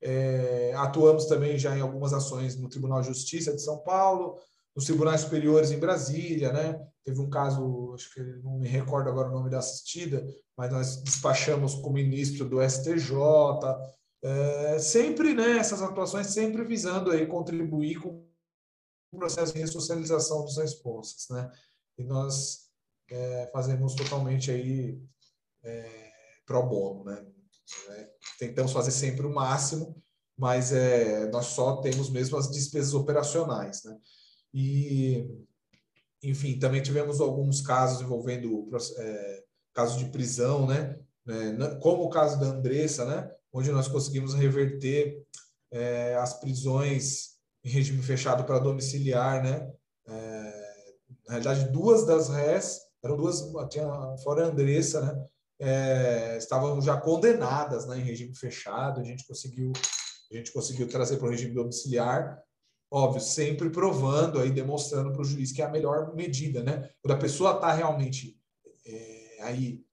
é, 0.00 0.72
atuamos 0.76 1.26
também 1.26 1.58
já 1.58 1.76
em 1.76 1.80
algumas 1.80 2.12
ações 2.12 2.56
no 2.56 2.68
Tribunal 2.68 3.00
de 3.00 3.08
Justiça 3.08 3.52
de 3.52 3.60
São 3.60 3.78
Paulo, 3.78 4.36
nos 4.76 4.84
tribunais 4.84 5.22
superiores 5.22 5.72
em 5.72 5.80
Brasília, 5.80 6.52
né? 6.52 6.80
Teve 7.04 7.20
um 7.20 7.28
caso, 7.28 7.92
acho 7.94 8.14
que 8.14 8.20
não 8.44 8.58
me 8.58 8.68
recordo 8.68 9.08
agora 9.08 9.28
o 9.28 9.32
nome 9.32 9.50
da 9.50 9.58
assistida, 9.58 10.24
mas 10.56 10.70
nós 10.70 11.02
despachamos 11.02 11.74
com 11.74 11.90
o 11.90 11.92
ministro 11.92 12.48
do 12.48 12.62
STJ, 12.62 13.16
é, 14.22 14.78
sempre, 14.78 15.34
né? 15.34 15.58
Essas 15.58 15.82
atuações 15.82 16.28
sempre 16.28 16.64
visando 16.64 17.10
aí 17.10 17.26
contribuir 17.26 18.00
com 18.00 18.26
o 19.12 19.18
processo 19.18 19.54
de 19.54 19.60
ressocialização 19.60 20.44
dos 20.44 20.56
responsas, 20.56 21.26
né? 21.30 21.50
E 21.96 22.04
nós 22.04 22.68
é, 23.10 23.50
fazemos 23.52 23.94
totalmente 23.94 24.50
aí 24.50 25.00
é, 25.62 26.10
pro 26.46 26.62
bono, 26.62 27.04
né? 27.04 27.24
Né? 27.88 28.08
Tentamos 28.38 28.72
fazer 28.72 28.90
sempre 28.90 29.26
o 29.26 29.34
máximo, 29.34 30.02
mas 30.36 30.72
é, 30.72 31.28
nós 31.30 31.46
só 31.46 31.76
temos 31.76 32.10
mesmo 32.10 32.36
as 32.36 32.50
despesas 32.50 32.94
operacionais. 32.94 33.82
Né? 33.84 33.98
E, 34.54 35.28
enfim, 36.22 36.58
também 36.58 36.82
tivemos 36.82 37.20
alguns 37.20 37.60
casos 37.60 38.00
envolvendo 38.00 38.70
é, 38.96 39.44
casos 39.74 39.98
de 39.98 40.10
prisão, 40.10 40.66
né? 40.66 40.98
É, 41.28 41.74
como 41.80 42.04
o 42.04 42.08
caso 42.08 42.40
da 42.40 42.46
Andressa, 42.46 43.04
né? 43.04 43.30
Onde 43.58 43.72
nós 43.72 43.88
conseguimos 43.88 44.34
reverter 44.34 45.22
é, 45.70 46.14
as 46.16 46.34
prisões 46.34 47.38
em 47.64 47.68
regime 47.68 48.02
fechado 48.02 48.44
para 48.44 48.58
domiciliar, 48.58 49.42
né? 49.42 49.70
É, 50.06 50.94
na 51.26 51.34
realidade, 51.34 51.70
duas 51.70 52.06
das 52.06 52.28
réis, 52.28 52.80
eram 53.02 53.16
duas, 53.16 53.42
tinha, 53.68 53.86
fora 54.22 54.44
a 54.44 54.48
Andressa, 54.48 55.00
né? 55.00 55.26
é, 55.60 56.36
estavam 56.38 56.80
já 56.80 56.96
condenadas 56.96 57.86
né, 57.86 57.98
em 57.98 58.02
regime 58.02 58.34
fechado, 58.34 59.00
a 59.00 59.04
gente 59.04 59.26
conseguiu, 59.26 59.72
a 60.30 60.36
gente 60.36 60.52
conseguiu 60.52 60.88
trazer 60.88 61.16
para 61.16 61.26
o 61.26 61.30
regime 61.30 61.52
domiciliar, 61.52 62.40
óbvio, 62.90 63.20
sempre 63.20 63.68
provando 63.68 64.38
aí, 64.38 64.50
demonstrando 64.50 65.12
para 65.12 65.20
o 65.20 65.24
juiz 65.24 65.52
que 65.52 65.60
é 65.60 65.64
a 65.64 65.70
melhor 65.70 66.14
medida, 66.14 66.62
né? 66.62 66.88
Quando 67.02 67.14
a 67.14 67.18
pessoa 67.18 67.56
está 67.56 67.72
realmente 67.72 68.38
é, 68.86 69.38
aí 69.42 69.84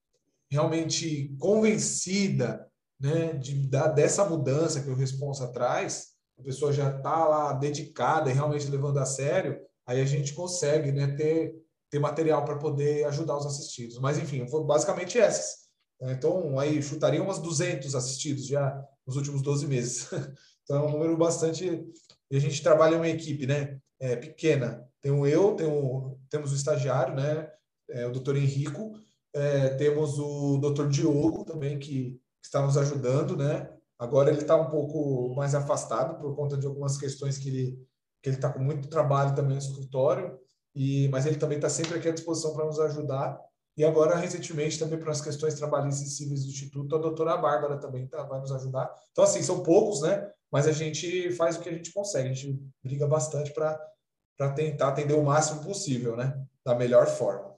realmente 0.50 1.34
convencida 1.38 2.66
né, 3.00 3.32
de, 3.34 3.66
da, 3.68 3.88
dessa 3.88 4.24
mudança 4.24 4.80
que 4.80 4.90
o 4.90 4.94
responsa 4.94 5.48
traz, 5.48 6.08
a 6.38 6.42
pessoa 6.42 6.72
já 6.72 6.94
está 6.96 7.26
lá 7.26 7.52
dedicada 7.52 8.30
e 8.30 8.34
realmente 8.34 8.68
levando 8.68 8.98
a 8.98 9.06
sério, 9.06 9.58
aí 9.86 10.00
a 10.00 10.04
gente 10.04 10.34
consegue 10.34 10.92
né, 10.92 11.08
ter 11.08 11.54
ter 11.90 11.98
material 11.98 12.44
para 12.44 12.58
poder 12.58 13.04
ajudar 13.06 13.36
os 13.36 13.46
assistidos. 13.46 13.98
Mas, 13.98 14.18
enfim, 14.18 14.44
basicamente 14.64 15.18
essas. 15.18 15.66
Então, 16.00 16.58
aí 16.58 16.82
chutaria 16.82 17.22
umas 17.22 17.38
200 17.38 17.94
assistidos 17.94 18.46
já 18.46 18.84
nos 19.06 19.16
últimos 19.16 19.42
12 19.42 19.66
meses. 19.66 20.08
Então, 20.68 20.82
é 20.82 20.88
um 20.88 20.90
número 20.90 21.16
bastante. 21.16 21.64
E 22.28 22.36
a 22.36 22.40
gente 22.40 22.60
trabalha 22.60 22.94
em 22.94 22.96
uma 22.96 23.08
equipe 23.08 23.46
né, 23.46 23.78
é, 24.00 24.16
pequena. 24.16 24.84
Tem 25.00 25.12
eu, 25.12 25.54
tem 25.54 25.68
temos 26.28 26.50
o 26.50 26.56
estagiário, 26.56 27.14
né, 27.14 27.48
é, 27.88 28.04
o 28.04 28.10
doutor 28.10 28.36
Henrico, 28.36 28.98
é, 29.32 29.68
temos 29.76 30.18
o 30.18 30.58
doutor 30.58 30.88
Diogo 30.88 31.44
também, 31.44 31.78
que 31.78 32.20
está 32.46 32.62
nos 32.62 32.76
ajudando. 32.76 33.36
Né? 33.36 33.68
Agora 33.98 34.30
ele 34.30 34.40
está 34.40 34.56
um 34.56 34.70
pouco 34.70 35.34
mais 35.34 35.54
afastado 35.54 36.18
por 36.18 36.34
conta 36.34 36.56
de 36.56 36.66
algumas 36.66 36.96
questões 36.96 37.38
que 37.38 37.48
ele 37.48 37.86
que 38.22 38.30
ele 38.30 38.36
está 38.38 38.52
com 38.52 38.58
muito 38.58 38.88
trabalho 38.88 39.36
também 39.36 39.52
no 39.52 39.62
escritório 39.62 40.36
e, 40.74 41.08
mas 41.10 41.26
ele 41.26 41.36
também 41.36 41.58
está 41.58 41.70
sempre 41.70 41.96
aqui 41.96 42.08
à 42.08 42.12
disposição 42.12 42.54
para 42.54 42.66
nos 42.66 42.80
ajudar. 42.80 43.40
E 43.76 43.84
agora, 43.84 44.16
recentemente, 44.16 44.78
também 44.78 44.98
para 44.98 45.12
as 45.12 45.20
questões 45.20 45.54
trabalhistas 45.54 46.08
e 46.08 46.10
civis 46.10 46.44
do 46.44 46.50
Instituto, 46.50 46.96
a 46.96 46.98
doutora 46.98 47.36
Bárbara 47.36 47.78
também 47.78 48.06
tá, 48.06 48.22
vai 48.24 48.40
nos 48.40 48.50
ajudar. 48.50 48.92
Então, 49.12 49.24
assim, 49.24 49.42
são 49.42 49.62
poucos, 49.62 50.02
né? 50.02 50.28
Mas 50.50 50.66
a 50.66 50.72
gente 50.72 51.30
faz 51.32 51.56
o 51.56 51.60
que 51.60 51.68
a 51.68 51.72
gente 51.72 51.92
consegue, 51.92 52.28
a 52.28 52.32
gente 52.32 52.60
briga 52.82 53.06
bastante 53.06 53.52
para 53.52 53.78
tentar 54.54 54.88
atender 54.88 55.14
o 55.14 55.22
máximo 55.22 55.62
possível, 55.62 56.16
né? 56.16 56.42
Da 56.64 56.74
melhor 56.74 57.06
forma. 57.06 57.55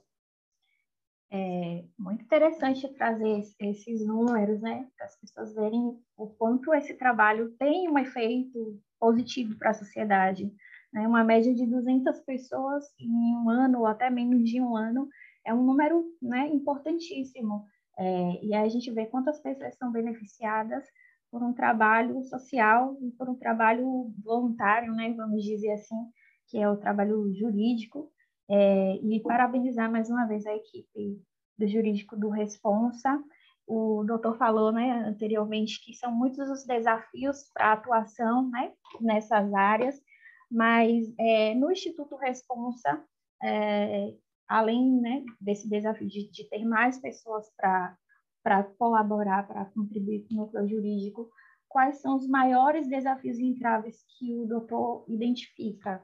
Muito 2.09 2.23
interessante 2.23 2.87
trazer 2.95 3.43
esses 3.59 4.03
números, 4.03 4.63
né? 4.63 4.87
Para 4.97 5.05
as 5.05 5.15
pessoas 5.15 5.53
verem 5.53 5.95
o 6.17 6.27
quanto 6.27 6.73
esse 6.73 6.95
trabalho 6.95 7.51
tem 7.51 7.87
um 7.87 7.99
efeito 7.99 8.81
positivo 8.99 9.55
para 9.59 9.69
a 9.69 9.75
sociedade. 9.75 10.51
Né? 10.91 11.07
Uma 11.07 11.23
média 11.23 11.53
de 11.53 11.67
200 11.67 12.19
pessoas 12.21 12.83
em 12.99 13.11
um 13.11 13.47
ano, 13.47 13.81
ou 13.81 13.85
até 13.85 14.09
menos 14.09 14.43
de 14.43 14.59
um 14.59 14.75
ano, 14.75 15.07
é 15.45 15.53
um 15.53 15.63
número 15.63 16.03
né, 16.19 16.47
importantíssimo. 16.47 17.67
É, 17.95 18.43
e 18.43 18.55
aí 18.55 18.65
a 18.65 18.69
gente 18.69 18.89
vê 18.89 19.05
quantas 19.05 19.39
pessoas 19.39 19.75
são 19.75 19.91
beneficiadas 19.91 20.83
por 21.29 21.43
um 21.43 21.53
trabalho 21.53 22.23
social 22.23 22.97
e 23.03 23.11
por 23.11 23.29
um 23.29 23.35
trabalho 23.35 24.11
voluntário, 24.23 24.95
né, 24.95 25.13
vamos 25.13 25.43
dizer 25.43 25.73
assim, 25.73 26.09
que 26.47 26.57
é 26.57 26.67
o 26.67 26.77
trabalho 26.77 27.31
jurídico, 27.35 28.11
é, 28.49 28.95
e 28.95 29.19
parabenizar 29.19 29.91
mais 29.91 30.09
uma 30.09 30.25
vez 30.25 30.43
a 30.47 30.55
equipe 30.55 31.21
do 31.59 31.67
jurídico 31.67 32.17
do 32.17 32.29
Responsa. 32.29 33.21
O 33.67 34.03
doutor 34.03 34.37
falou 34.37 34.71
né, 34.71 35.03
anteriormente 35.05 35.83
que 35.83 35.93
são 35.93 36.11
muitos 36.11 36.49
os 36.49 36.65
desafios 36.65 37.51
para 37.53 37.67
a 37.67 37.73
atuação 37.73 38.49
né, 38.49 38.73
nessas 38.99 39.53
áreas, 39.53 40.01
mas 40.49 41.05
é, 41.19 41.53
no 41.53 41.71
Instituto 41.71 42.15
Responsa, 42.15 43.03
é, 43.43 44.15
além 44.47 44.99
né, 44.99 45.23
desse 45.39 45.69
desafio 45.69 46.07
de, 46.07 46.31
de 46.31 46.49
ter 46.49 46.65
mais 46.65 46.99
pessoas 46.99 47.45
para 47.55 48.63
colaborar, 48.79 49.45
para 49.47 49.65
contribuir 49.65 50.25
com 50.27 50.33
o 50.33 50.37
núcleo 50.37 50.67
jurídico, 50.67 51.29
quais 51.67 52.01
são 52.01 52.15
os 52.15 52.27
maiores 52.27 52.87
desafios 52.87 53.37
e 53.37 53.43
entraves 53.43 54.03
que 54.17 54.33
o 54.33 54.47
doutor 54.47 55.05
identifica 55.07 56.03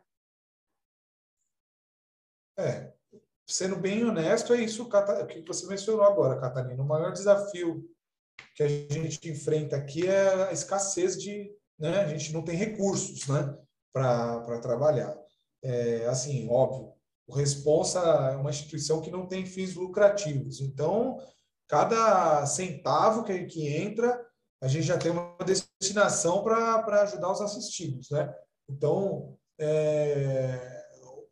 é, 2.58 2.94
sendo 3.48 3.76
bem 3.76 4.04
honesto, 4.04 4.54
é 4.54 4.62
isso 4.62 4.90
que 5.28 5.44
você 5.48 5.68
mencionou 5.68 6.04
agora, 6.04 6.40
Catarina. 6.40 6.82
O 6.82 6.88
maior 6.88 7.12
desafio 7.12 7.88
que 8.56 8.64
a 8.64 8.68
gente 8.68 9.30
enfrenta 9.30 9.76
aqui 9.76 10.08
é 10.08 10.50
a 10.50 10.52
escassez 10.52 11.22
de. 11.22 11.52
Né, 11.78 12.00
a 12.00 12.08
gente 12.08 12.32
não 12.34 12.42
tem 12.42 12.56
recursos 12.56 13.28
né, 13.28 13.58
para 13.94 14.60
trabalhar. 14.60 15.16
É, 15.62 16.06
assim, 16.06 16.48
óbvio, 16.50 16.94
o 17.28 17.36
Responsa 17.36 18.00
é 18.32 18.36
uma 18.36 18.50
instituição 18.50 19.02
que 19.02 19.12
não 19.12 19.28
tem 19.28 19.46
fins 19.46 19.76
lucrativos. 19.76 20.62
Então, 20.62 21.18
cada 21.68 22.46
centavo 22.46 23.24
que, 23.24 23.46
que 23.46 23.68
entra, 23.68 24.26
a 24.62 24.68
gente 24.68 24.86
já 24.86 24.98
tem 24.98 25.12
uma 25.12 25.36
destinação 25.46 26.44
para 26.44 27.02
ajudar 27.02 27.32
os 27.32 27.42
assistidos. 27.42 28.10
Né? 28.10 28.34
Então, 28.70 29.38
é, 29.60 30.75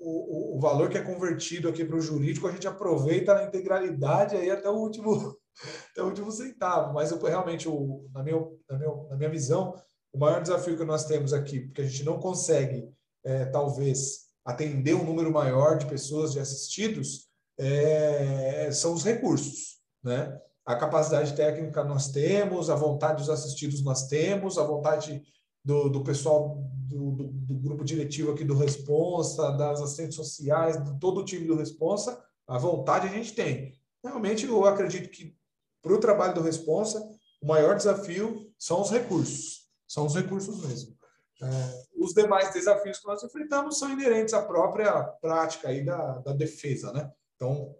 o, 0.03 0.57
o, 0.57 0.59
valor 0.59 0.89
que 0.89 0.97
é 0.97 1.01
convertido 1.01 1.69
aqui 1.69 1.85
para 1.85 1.95
o 1.95 2.01
jurídico, 2.01 2.47
a 2.47 2.51
gente 2.51 2.67
aproveita 2.67 3.33
na 3.33 3.43
integralidade 3.45 4.35
aí 4.35 4.49
até 4.51 4.69
o 4.69 4.75
último, 4.75 5.37
até 5.91 6.01
o 6.01 6.07
último 6.07 6.31
centavo. 6.31 6.93
Mas 6.93 7.11
eu, 7.11 7.19
realmente, 7.19 7.67
o, 7.67 8.07
na, 8.13 8.21
minha, 8.21 8.37
na, 8.69 8.77
minha, 8.77 8.95
na 9.09 9.15
minha 9.15 9.29
visão, 9.29 9.73
o 10.11 10.19
maior 10.19 10.41
desafio 10.41 10.77
que 10.77 10.85
nós 10.85 11.05
temos 11.05 11.33
aqui, 11.33 11.61
porque 11.61 11.81
a 11.81 11.85
gente 11.85 12.03
não 12.03 12.19
consegue, 12.19 12.87
é, 13.23 13.45
talvez, 13.45 14.23
atender 14.45 14.93
um 14.93 15.05
número 15.05 15.31
maior 15.31 15.77
de 15.77 15.85
pessoas, 15.85 16.33
de 16.33 16.39
assistidos, 16.39 17.29
é, 17.57 18.69
são 18.71 18.93
os 18.93 19.03
recursos, 19.03 19.79
né? 20.03 20.37
A 20.65 20.75
capacidade 20.75 21.35
técnica 21.35 21.83
nós 21.83 22.09
temos, 22.09 22.69
a 22.69 22.75
vontade 22.75 23.17
dos 23.17 23.29
assistidos 23.29 23.83
nós 23.83 24.07
temos, 24.07 24.57
a 24.57 24.63
vontade 24.63 25.21
do, 25.63 25.89
do 25.89 26.03
pessoal 26.03 26.57
do, 26.87 27.11
do, 27.11 27.23
do, 27.27 27.55
grupo 27.55 27.83
diretivo 27.83 28.31
aqui 28.31 28.43
do 28.43 28.57
Responsa, 28.57 29.51
das 29.51 29.81
assistentes 29.81 30.15
sociais, 30.15 30.83
de 30.83 30.99
todo 30.99 31.21
o 31.21 31.25
time 31.25 31.47
do 31.47 31.55
Responsa, 31.55 32.23
a 32.47 32.57
vontade 32.57 33.07
a 33.07 33.11
gente 33.11 33.33
tem. 33.33 33.73
Realmente, 34.03 34.45
eu 34.45 34.65
acredito 34.65 35.09
que 35.09 35.35
para 35.81 35.93
o 35.93 35.99
trabalho 35.99 36.33
do 36.33 36.41
Responsa, 36.41 36.99
o 37.41 37.47
maior 37.47 37.75
desafio 37.75 38.51
são 38.57 38.81
os 38.81 38.89
recursos, 38.89 39.69
são 39.87 40.05
os 40.05 40.15
recursos 40.15 40.65
mesmo. 40.65 40.95
É, 41.41 41.83
os 41.97 42.13
demais 42.13 42.53
desafios 42.53 42.99
que 42.99 43.07
nós 43.07 43.23
enfrentamos 43.23 43.77
são 43.77 43.91
inerentes 43.91 44.33
à 44.33 44.41
própria 44.41 45.03
prática 45.21 45.69
aí 45.69 45.83
da, 45.83 46.19
da 46.19 46.33
defesa, 46.33 46.91
né? 46.93 47.11
Então, 47.35 47.75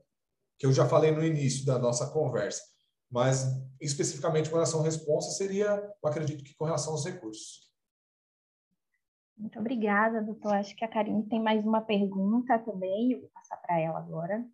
que 0.58 0.66
eu 0.66 0.74
já 0.74 0.88
falei 0.88 1.12
no 1.12 1.24
início 1.24 1.66
da 1.66 1.78
nossa 1.80 2.08
conversa, 2.08 2.62
mas 3.10 3.46
especificamente 3.80 4.50
com 4.50 4.56
relação 4.56 4.82
à 4.82 4.84
resposta 4.84 5.32
seria, 5.34 5.82
eu 6.02 6.10
acredito 6.10 6.44
que 6.44 6.56
com 6.56 6.66
relação 6.66 6.94
aos 6.94 7.06
recursos. 7.06 7.73
Muito 9.38 9.60
obrigada, 9.60 10.22
doutor. 10.22 10.54
Acho 10.54 10.76
que 10.76 10.86
a 10.86 10.88
Karine 10.88 11.28
tem 11.28 11.42
mais 11.42 11.66
uma 11.66 11.82
pergunta 11.82 12.58
também, 12.60 13.14
eu 13.14 13.22
vou 13.22 13.30
passar 13.34 13.58
para 13.58 13.80
ela 13.80 13.98
agora. 13.98 14.46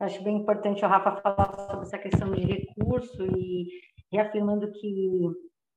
Acho 0.00 0.22
bem 0.22 0.38
importante 0.38 0.84
o 0.84 0.88
Rafa 0.88 1.20
falar 1.20 1.52
sobre 1.52 1.82
essa 1.82 1.98
questão 1.98 2.32
de 2.32 2.40
recurso 2.40 3.22
e 3.36 3.66
reafirmando 4.10 4.72
que 4.72 5.28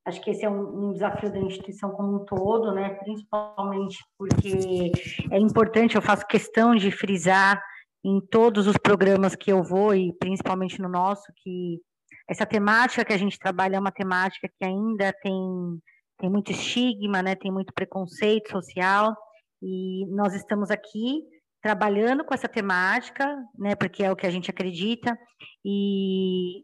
acho 0.05 0.21
que 0.21 0.31
esse 0.31 0.45
é 0.45 0.49
um, 0.49 0.89
um, 0.89 0.93
desafio 0.93 1.31
da 1.31 1.39
instituição 1.39 1.91
como 1.91 2.21
um 2.21 2.25
todo, 2.25 2.73
né? 2.73 2.89
Principalmente 2.95 3.97
porque 4.17 4.91
é 5.29 5.37
importante, 5.37 5.95
eu 5.95 6.01
faço 6.01 6.25
questão 6.25 6.75
de 6.75 6.89
frisar 6.89 7.61
em 8.03 8.19
todos 8.19 8.67
os 8.67 8.77
programas 8.77 9.35
que 9.35 9.51
eu 9.51 9.63
vou 9.63 9.93
e 9.93 10.13
principalmente 10.13 10.81
no 10.81 10.89
nosso 10.89 11.31
que 11.37 11.79
essa 12.27 12.45
temática 12.45 13.05
que 13.05 13.13
a 13.13 13.17
gente 13.17 13.37
trabalha 13.39 13.75
é 13.75 13.79
uma 13.79 13.91
temática 13.91 14.47
que 14.47 14.65
ainda 14.65 15.13
tem 15.21 15.33
tem 16.23 16.29
muito 16.29 16.53
estigma, 16.53 17.21
né, 17.21 17.35
tem 17.35 17.51
muito 17.51 17.73
preconceito 17.73 18.49
social, 18.49 19.13
e 19.61 20.05
nós 20.15 20.33
estamos 20.33 20.71
aqui 20.71 21.21
trabalhando 21.61 22.23
com 22.23 22.33
essa 22.33 22.47
temática, 22.47 23.27
né, 23.59 23.75
porque 23.75 24.05
é 24.05 24.09
o 24.09 24.15
que 24.15 24.25
a 24.25 24.29
gente 24.29 24.49
acredita, 24.49 25.19
e 25.65 26.63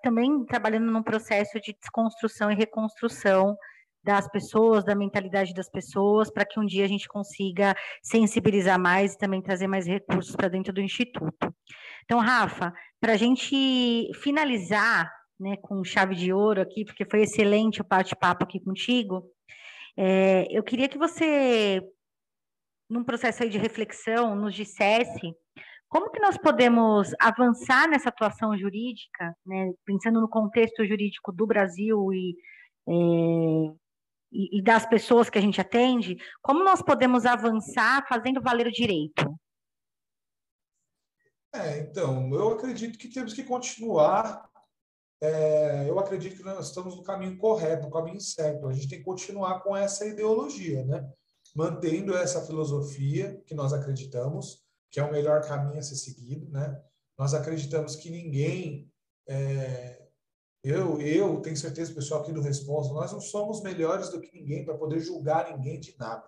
também 0.00 0.44
trabalhando 0.44 0.92
num 0.92 1.02
processo 1.02 1.60
de 1.60 1.72
desconstrução 1.72 2.52
e 2.52 2.54
reconstrução 2.54 3.56
das 4.00 4.30
pessoas, 4.30 4.84
da 4.84 4.94
mentalidade 4.94 5.52
das 5.54 5.68
pessoas, 5.68 6.30
para 6.30 6.44
que 6.44 6.60
um 6.60 6.64
dia 6.64 6.84
a 6.84 6.88
gente 6.88 7.08
consiga 7.08 7.74
sensibilizar 8.00 8.78
mais 8.78 9.14
e 9.14 9.18
também 9.18 9.42
trazer 9.42 9.66
mais 9.66 9.88
recursos 9.88 10.36
para 10.36 10.46
dentro 10.46 10.72
do 10.72 10.80
Instituto. 10.80 11.52
Então, 12.04 12.20
Rafa, 12.20 12.72
para 13.00 13.14
a 13.14 13.16
gente 13.16 14.08
finalizar 14.22 15.10
né, 15.40 15.56
com 15.56 15.82
chave 15.82 16.14
de 16.14 16.32
ouro 16.32 16.60
aqui, 16.60 16.84
porque 16.84 17.04
foi 17.04 17.22
excelente 17.22 17.80
o 17.80 17.84
bate-papo 17.84 18.44
aqui 18.44 18.60
contigo. 18.60 19.26
É, 19.96 20.46
eu 20.50 20.62
queria 20.62 20.88
que 20.88 20.98
você, 20.98 21.82
num 22.88 23.02
processo 23.02 23.48
de 23.48 23.58
reflexão, 23.58 24.36
nos 24.36 24.54
dissesse 24.54 25.34
como 25.88 26.10
que 26.10 26.20
nós 26.20 26.36
podemos 26.36 27.12
avançar 27.18 27.88
nessa 27.88 28.10
atuação 28.10 28.56
jurídica, 28.56 29.34
né, 29.44 29.72
pensando 29.84 30.20
no 30.20 30.28
contexto 30.28 30.84
jurídico 30.86 31.32
do 31.32 31.46
Brasil 31.46 32.12
e, 32.12 32.36
é, 32.86 32.92
e, 34.30 34.58
e 34.58 34.62
das 34.62 34.86
pessoas 34.86 35.30
que 35.30 35.38
a 35.38 35.40
gente 35.40 35.60
atende, 35.60 36.16
como 36.42 36.62
nós 36.62 36.82
podemos 36.82 37.24
avançar 37.24 38.06
fazendo 38.06 38.42
valer 38.42 38.66
o 38.66 38.72
direito? 38.72 39.34
É, 41.52 41.80
então, 41.80 42.32
eu 42.32 42.50
acredito 42.50 42.96
que 42.96 43.08
temos 43.08 43.32
que 43.32 43.42
continuar 43.42 44.49
é, 45.20 45.88
eu 45.88 45.98
acredito 45.98 46.36
que 46.36 46.42
nós 46.42 46.68
estamos 46.68 46.96
no 46.96 47.02
caminho 47.02 47.36
correto, 47.36 47.86
no 47.86 47.92
caminho 47.92 48.20
certo. 48.20 48.66
A 48.66 48.72
gente 48.72 48.88
tem 48.88 48.98
que 48.98 49.04
continuar 49.04 49.60
com 49.60 49.76
essa 49.76 50.06
ideologia, 50.06 50.84
né? 50.84 51.12
mantendo 51.54 52.16
essa 52.16 52.44
filosofia 52.46 53.40
que 53.46 53.54
nós 53.54 53.72
acreditamos, 53.72 54.62
que 54.90 54.98
é 54.98 55.04
o 55.04 55.12
melhor 55.12 55.42
caminho 55.42 55.78
a 55.78 55.82
ser 55.82 55.96
seguido. 55.96 56.50
Né? 56.50 56.80
Nós 57.18 57.34
acreditamos 57.34 57.96
que 57.96 58.08
ninguém, 58.08 58.90
é, 59.28 60.00
eu, 60.64 61.00
eu 61.00 61.40
tenho 61.40 61.56
certeza, 61.56 61.92
pessoal 61.92 62.22
aqui 62.22 62.32
do 62.32 62.40
Responsa, 62.40 62.92
nós 62.92 63.12
não 63.12 63.20
somos 63.20 63.62
melhores 63.62 64.08
do 64.08 64.20
que 64.20 64.32
ninguém 64.32 64.64
para 64.64 64.78
poder 64.78 65.00
julgar 65.00 65.54
ninguém 65.54 65.78
de 65.78 65.94
nada. 65.98 66.24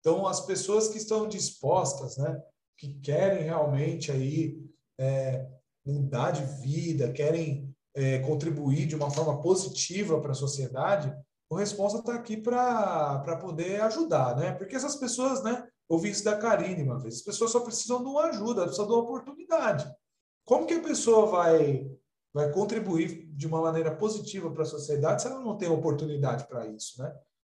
Então, 0.00 0.26
as 0.26 0.40
pessoas 0.40 0.88
que 0.88 0.98
estão 0.98 1.28
dispostas, 1.28 2.16
né, 2.16 2.42
que 2.76 2.94
querem 3.00 3.44
realmente 3.44 4.10
aí 4.10 4.62
é, 4.98 5.46
mudar 5.84 6.30
de 6.30 6.44
vida, 6.62 7.12
querem 7.12 7.73
é, 7.94 8.18
contribuir 8.20 8.86
de 8.86 8.96
uma 8.96 9.10
forma 9.10 9.40
positiva 9.40 10.20
para 10.20 10.32
a 10.32 10.34
sociedade, 10.34 11.14
o 11.48 11.56
Responsa 11.56 11.98
está 11.98 12.14
aqui 12.14 12.36
para 12.36 13.38
poder 13.40 13.80
ajudar, 13.82 14.36
né? 14.36 14.52
Porque 14.52 14.74
essas 14.74 14.96
pessoas, 14.96 15.42
né? 15.42 15.66
Ouvi 15.88 16.10
isso 16.10 16.24
da 16.24 16.36
Karine 16.36 16.82
uma 16.82 16.98
vez, 16.98 17.16
as 17.16 17.22
pessoas 17.22 17.50
só 17.52 17.60
precisam 17.60 18.02
de 18.02 18.08
uma 18.08 18.24
ajuda, 18.24 18.62
precisam 18.62 18.86
de 18.86 18.92
uma 18.92 19.02
oportunidade. 19.02 19.86
Como 20.44 20.66
que 20.66 20.74
a 20.74 20.82
pessoa 20.82 21.26
vai, 21.26 21.86
vai 22.32 22.50
contribuir 22.50 23.28
de 23.34 23.46
uma 23.46 23.60
maneira 23.60 23.94
positiva 23.94 24.50
para 24.50 24.62
a 24.62 24.66
sociedade 24.66 25.22
se 25.22 25.28
ela 25.28 25.40
não 25.40 25.56
tem 25.56 25.68
oportunidade 25.68 26.46
para 26.48 26.66
isso, 26.66 27.00
né? 27.02 27.14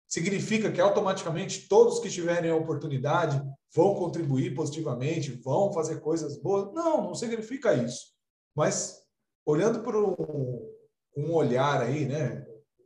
Significa 0.08 0.71
que 0.71 0.80
automaticamente 0.80 1.67
todos 1.67 2.00
que 2.00 2.10
tiverem 2.10 2.50
a 2.50 2.56
oportunidade 2.56 3.41
vão 3.76 3.95
contribuir 3.95 4.54
positivamente, 4.56 5.32
vão 5.43 5.73
fazer 5.73 6.00
coisas 6.00 6.38
boas? 6.38 6.73
Não, 6.73 7.04
não 7.04 7.15
significa 7.15 7.73
isso. 7.73 8.13
Mas 8.56 8.96
olhando 9.47 9.79
por 9.79 9.95
um, 9.95 10.69
um 11.15 11.33
olhar 11.33 11.81
aí, 11.81 12.05
né, 12.05 12.45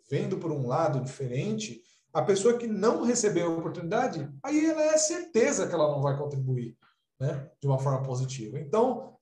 vendo 0.09 0.37
por 0.37 0.51
um 0.51 0.67
lado 0.67 1.01
diferente, 1.01 1.81
a 2.13 2.21
pessoa 2.21 2.57
que 2.57 2.67
não 2.67 3.01
recebeu 3.01 3.51
a 3.51 3.57
oportunidade, 3.57 4.29
aí 4.43 4.69
ela 4.69 4.83
é 4.83 4.97
certeza 4.97 5.67
que 5.67 5.73
ela 5.73 5.89
não 5.89 6.01
vai 6.01 6.15
contribuir, 6.15 6.77
né, 7.19 7.49
de 7.59 7.67
uma 7.67 7.79
forma 7.79 8.03
positiva. 8.03 8.59
Então, 8.59 9.17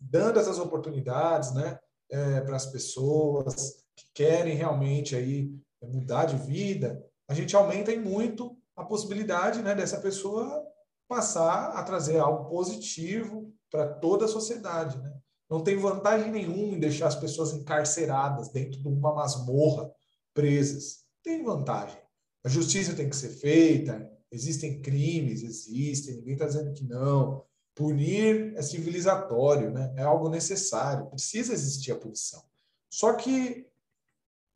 dando 0.00 0.40
essas 0.40 0.58
oportunidades, 0.58 1.54
né, 1.54 1.78
é, 2.10 2.40
para 2.40 2.56
as 2.56 2.66
pessoas 2.66 3.84
que 3.94 4.06
querem 4.12 4.56
realmente 4.56 5.14
aí 5.14 5.54
mudar 5.80 6.24
de 6.24 6.36
vida, 6.36 7.04
a 7.28 7.34
gente 7.34 7.54
aumenta 7.54 7.92
em 7.92 8.00
muito 8.00 8.58
a 8.74 8.84
possibilidade, 8.84 9.62
né, 9.62 9.72
dessa 9.72 10.00
pessoa 10.00 10.66
passar 11.08 11.76
a 11.76 11.84
trazer 11.84 12.18
algo 12.18 12.50
positivo 12.50 13.54
para 13.70 13.86
toda 13.86 14.24
a 14.24 14.28
sociedade, 14.28 14.98
né? 14.98 15.16
Não 15.48 15.62
tem 15.62 15.76
vantagem 15.76 16.30
nenhuma 16.30 16.74
em 16.74 16.80
deixar 16.80 17.06
as 17.06 17.14
pessoas 17.14 17.52
encarceradas 17.52 18.48
dentro 18.48 18.80
de 18.80 18.88
uma 18.88 19.14
masmorra, 19.14 19.90
presas. 20.34 21.04
Tem 21.22 21.42
vantagem. 21.42 21.98
A 22.44 22.48
justiça 22.48 22.94
tem 22.94 23.08
que 23.08 23.16
ser 23.16 23.30
feita, 23.30 24.10
existem 24.30 24.80
crimes, 24.80 25.42
existem, 25.42 26.16
ninguém 26.16 26.34
está 26.34 26.46
dizendo 26.46 26.72
que 26.72 26.84
não. 26.84 27.44
Punir 27.74 28.54
é 28.56 28.62
civilizatório, 28.62 29.70
né? 29.70 29.92
é 29.96 30.02
algo 30.02 30.28
necessário, 30.28 31.10
precisa 31.10 31.52
existir 31.52 31.92
a 31.92 31.96
punição. 31.96 32.42
Só 32.90 33.12
que, 33.14 33.66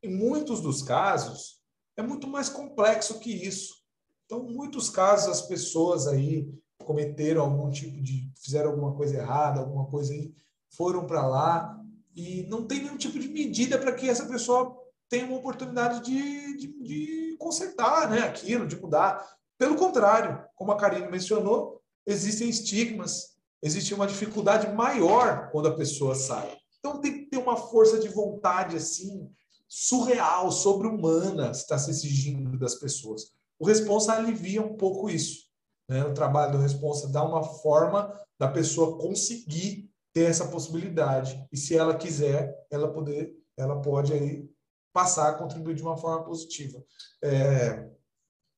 em 0.03 0.15
muitos 0.15 0.61
dos 0.61 0.83
casos, 0.83 1.61
é 1.97 2.03
muito 2.03 2.27
mais 2.27 2.49
complexo 2.49 3.19
que 3.19 3.31
isso. 3.31 3.81
Então, 4.25 4.49
em 4.49 4.55
muitos 4.55 4.89
casos, 4.89 5.29
as 5.29 5.43
pessoas 5.43 6.07
aí 6.07 6.49
cometeram 6.79 7.43
algum 7.43 7.71
tipo 7.71 8.01
de. 8.01 8.33
fizeram 8.37 8.71
alguma 8.71 8.95
coisa 8.95 9.17
errada, 9.17 9.61
alguma 9.61 9.87
coisa 9.87 10.13
aí, 10.13 10.33
foram 10.71 11.07
para 11.07 11.27
lá 11.27 11.79
e 12.15 12.47
não 12.49 12.67
tem 12.67 12.81
nenhum 12.81 12.97
tipo 12.97 13.19
de 13.19 13.29
medida 13.29 13.79
para 13.79 13.93
que 13.93 14.09
essa 14.09 14.27
pessoa 14.27 14.77
tenha 15.09 15.27
uma 15.27 15.39
oportunidade 15.39 16.05
de, 16.05 16.57
de, 16.57 16.83
de 16.83 17.37
consertar 17.39 18.09
né, 18.09 18.21
aquilo, 18.21 18.67
de 18.67 18.81
mudar. 18.81 19.27
Pelo 19.59 19.77
contrário, 19.77 20.45
como 20.55 20.73
a 20.73 20.77
Karine 20.77 21.11
mencionou, 21.11 21.81
existem 22.07 22.49
estigmas, 22.49 23.37
existe 23.63 23.93
uma 23.93 24.07
dificuldade 24.07 24.73
maior 24.73 25.51
quando 25.51 25.69
a 25.69 25.77
pessoa 25.77 26.15
sai. 26.15 26.57
Então 26.79 27.01
tem 27.01 27.13
que 27.13 27.31
ter 27.31 27.37
uma 27.37 27.57
força 27.57 27.99
de 27.99 28.09
vontade 28.09 28.77
assim 28.77 29.31
surreal, 29.69 30.51
sobre-humana, 30.51 31.51
está 31.51 31.79
se 31.79 31.91
exigindo 31.91 32.59
das 32.59 32.75
pessoas. 32.75 33.33
O 33.59 33.67
responsa 33.67 34.15
alivia 34.15 34.63
um 34.63 34.77
pouco 34.77 35.11
isso. 35.11 35.45
Né? 35.89 36.05
O 36.05 36.15
trabalho 36.15 36.53
do 36.53 36.59
responsa 36.59 37.09
dá 37.09 37.23
uma 37.23 37.43
forma 37.43 38.13
da 38.39 38.49
pessoa 38.49 38.99
conseguir 38.99 39.90
ter 40.13 40.25
essa 40.25 40.49
possibilidade. 40.49 41.47
E 41.53 41.57
se 41.57 41.77
ela 41.77 41.97
quiser, 41.97 42.55
ela 42.71 42.93
poder, 42.93 43.33
ela 43.57 43.81
pode 43.81 44.13
aí 44.13 44.49
passar 44.93 45.31
a 45.31 45.35
contribuir 45.35 45.75
de 45.75 45.83
uma 45.83 45.97
forma 45.97 46.25
positiva. 46.25 46.83
É, 47.23 47.89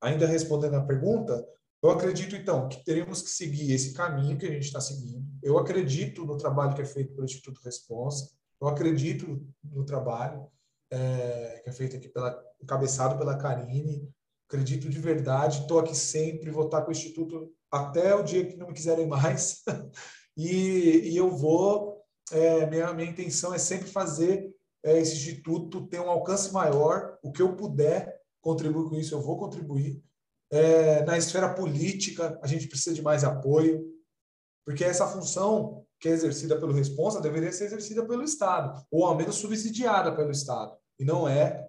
ainda 0.01 0.27
respondendo 0.27 0.75
a 0.75 0.85
pergunta, 0.85 1.47
eu 1.83 1.91
acredito, 1.91 2.37
então, 2.37 2.69
que 2.69 2.85
teremos 2.85 3.23
que 3.23 3.31
seguir 3.31 3.73
esse 3.73 3.93
caminho 3.93 4.39
que 4.39 4.47
a 4.47 4.51
gente 4.51 4.65
está 4.65 4.81
seguindo. 4.81 5.27
Eu 5.43 5.59
acredito 5.59 6.25
no 6.25 6.37
trabalho 6.37 6.75
que 6.75 6.83
é 6.83 6.87
feito 6.87 7.13
pelo 7.13 7.25
Instituto 7.25 7.61
Responsa. 7.65 8.31
Eu 8.61 8.69
acredito 8.69 9.45
no 9.65 9.85
trabalho 9.85 10.47
é, 10.91 11.61
que 11.65 11.71
é 11.71 11.73
feito 11.73 11.97
aqui, 11.97 12.09
pela, 12.09 12.41
encabeçado 12.63 13.19
pela 13.19 13.37
Karine. 13.37 14.09
Acredito 14.47 14.89
de 14.89 14.99
verdade. 15.01 15.63
Estou 15.63 15.81
aqui 15.81 15.97
sempre, 15.97 16.51
vou 16.51 16.67
estar 16.67 16.83
com 16.83 16.91
o 16.91 16.93
Instituto 16.93 17.53
até 17.69 18.15
o 18.15 18.23
dia 18.23 18.47
que 18.47 18.57
não 18.57 18.69
me 18.69 18.75
quiserem 18.75 19.07
mais. 19.07 19.63
e, 20.37 21.11
e, 21.11 21.17
eu 21.17 21.31
vou... 21.31 22.01
É, 22.31 22.67
minha, 22.67 22.93
minha 22.95 23.11
intenção 23.11 23.53
é 23.53 23.59
sempre 23.59 23.89
fazer 23.89 24.55
é, 24.83 24.99
esse 24.99 25.17
instituto 25.17 25.87
ter 25.87 26.01
um 26.01 26.09
alcance 26.09 26.53
maior. 26.53 27.19
O 27.23 27.31
que 27.31 27.43
eu 27.43 27.55
puder 27.57 28.21
contribuir 28.41 28.89
com 28.89 28.97
isso, 28.97 29.15
eu 29.15 29.21
vou 29.21 29.37
contribuir 29.37 30.03
é, 30.53 31.03
na 31.05 31.17
esfera 31.17 31.55
política, 31.55 32.39
a 32.43 32.47
gente 32.47 32.69
precisa 32.69 32.95
de 32.95 33.01
mais 33.01 33.25
apoio, 33.25 33.91
porque 34.67 34.85
essa 34.85 35.09
função 35.09 35.85
que 35.99 36.09
é 36.09 36.13
exercida 36.13 36.61
pelo 36.61 36.75
responsa 36.75 37.23
deveria 37.23 37.51
ser 37.51 37.65
exercida 37.65 38.05
pelo 38.07 38.23
Estado, 38.23 38.85
ou 38.91 39.07
ao 39.07 39.17
menos 39.17 39.37
subsidiada 39.37 40.15
pelo 40.15 40.31
Estado. 40.31 40.77
E 40.99 41.05
não 41.05 41.27
é, 41.27 41.67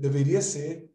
deveria 0.00 0.40
ser, 0.40 0.90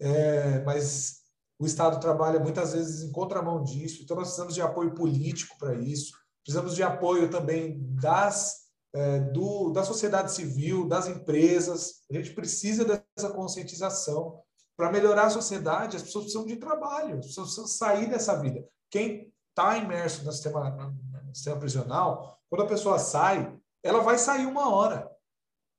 é, 0.00 0.60
mas 0.64 1.22
o 1.58 1.66
Estado 1.66 2.00
trabalha 2.00 2.40
muitas 2.40 2.72
vezes 2.72 3.02
em 3.02 3.12
contramão 3.12 3.62
disso, 3.62 4.02
então 4.02 4.16
nós 4.16 4.26
precisamos 4.26 4.54
de 4.54 4.60
apoio 4.60 4.92
político 4.92 5.56
para 5.58 5.74
isso, 5.74 6.12
precisamos 6.46 6.76
de 6.76 6.82
apoio 6.84 7.28
também 7.28 7.76
das, 8.00 8.68
é, 8.94 9.18
do, 9.18 9.70
da 9.72 9.82
sociedade 9.82 10.30
civil, 10.30 10.86
das 10.86 11.08
empresas, 11.08 12.04
a 12.08 12.14
gente 12.14 12.32
precisa 12.34 12.84
dessa 12.84 13.30
conscientização 13.34 14.40
para 14.76 14.92
melhorar 14.92 15.26
a 15.26 15.30
sociedade, 15.30 15.96
as 15.96 16.04
pessoas 16.04 16.26
precisam 16.26 16.46
de 16.46 16.54
trabalho, 16.54 17.18
as 17.18 17.26
pessoas 17.26 17.48
precisam 17.48 17.66
sair 17.66 18.08
dessa 18.08 18.40
vida. 18.40 18.64
Quem 18.88 19.32
está 19.48 19.76
imerso 19.76 20.24
no 20.24 20.30
sistema, 20.30 20.70
no 20.70 21.34
sistema 21.34 21.58
prisional, 21.58 22.38
quando 22.48 22.62
a 22.62 22.68
pessoa 22.68 23.00
sai, 23.00 23.52
ela 23.82 24.00
vai 24.00 24.16
sair 24.16 24.46
uma 24.46 24.72
hora. 24.72 25.10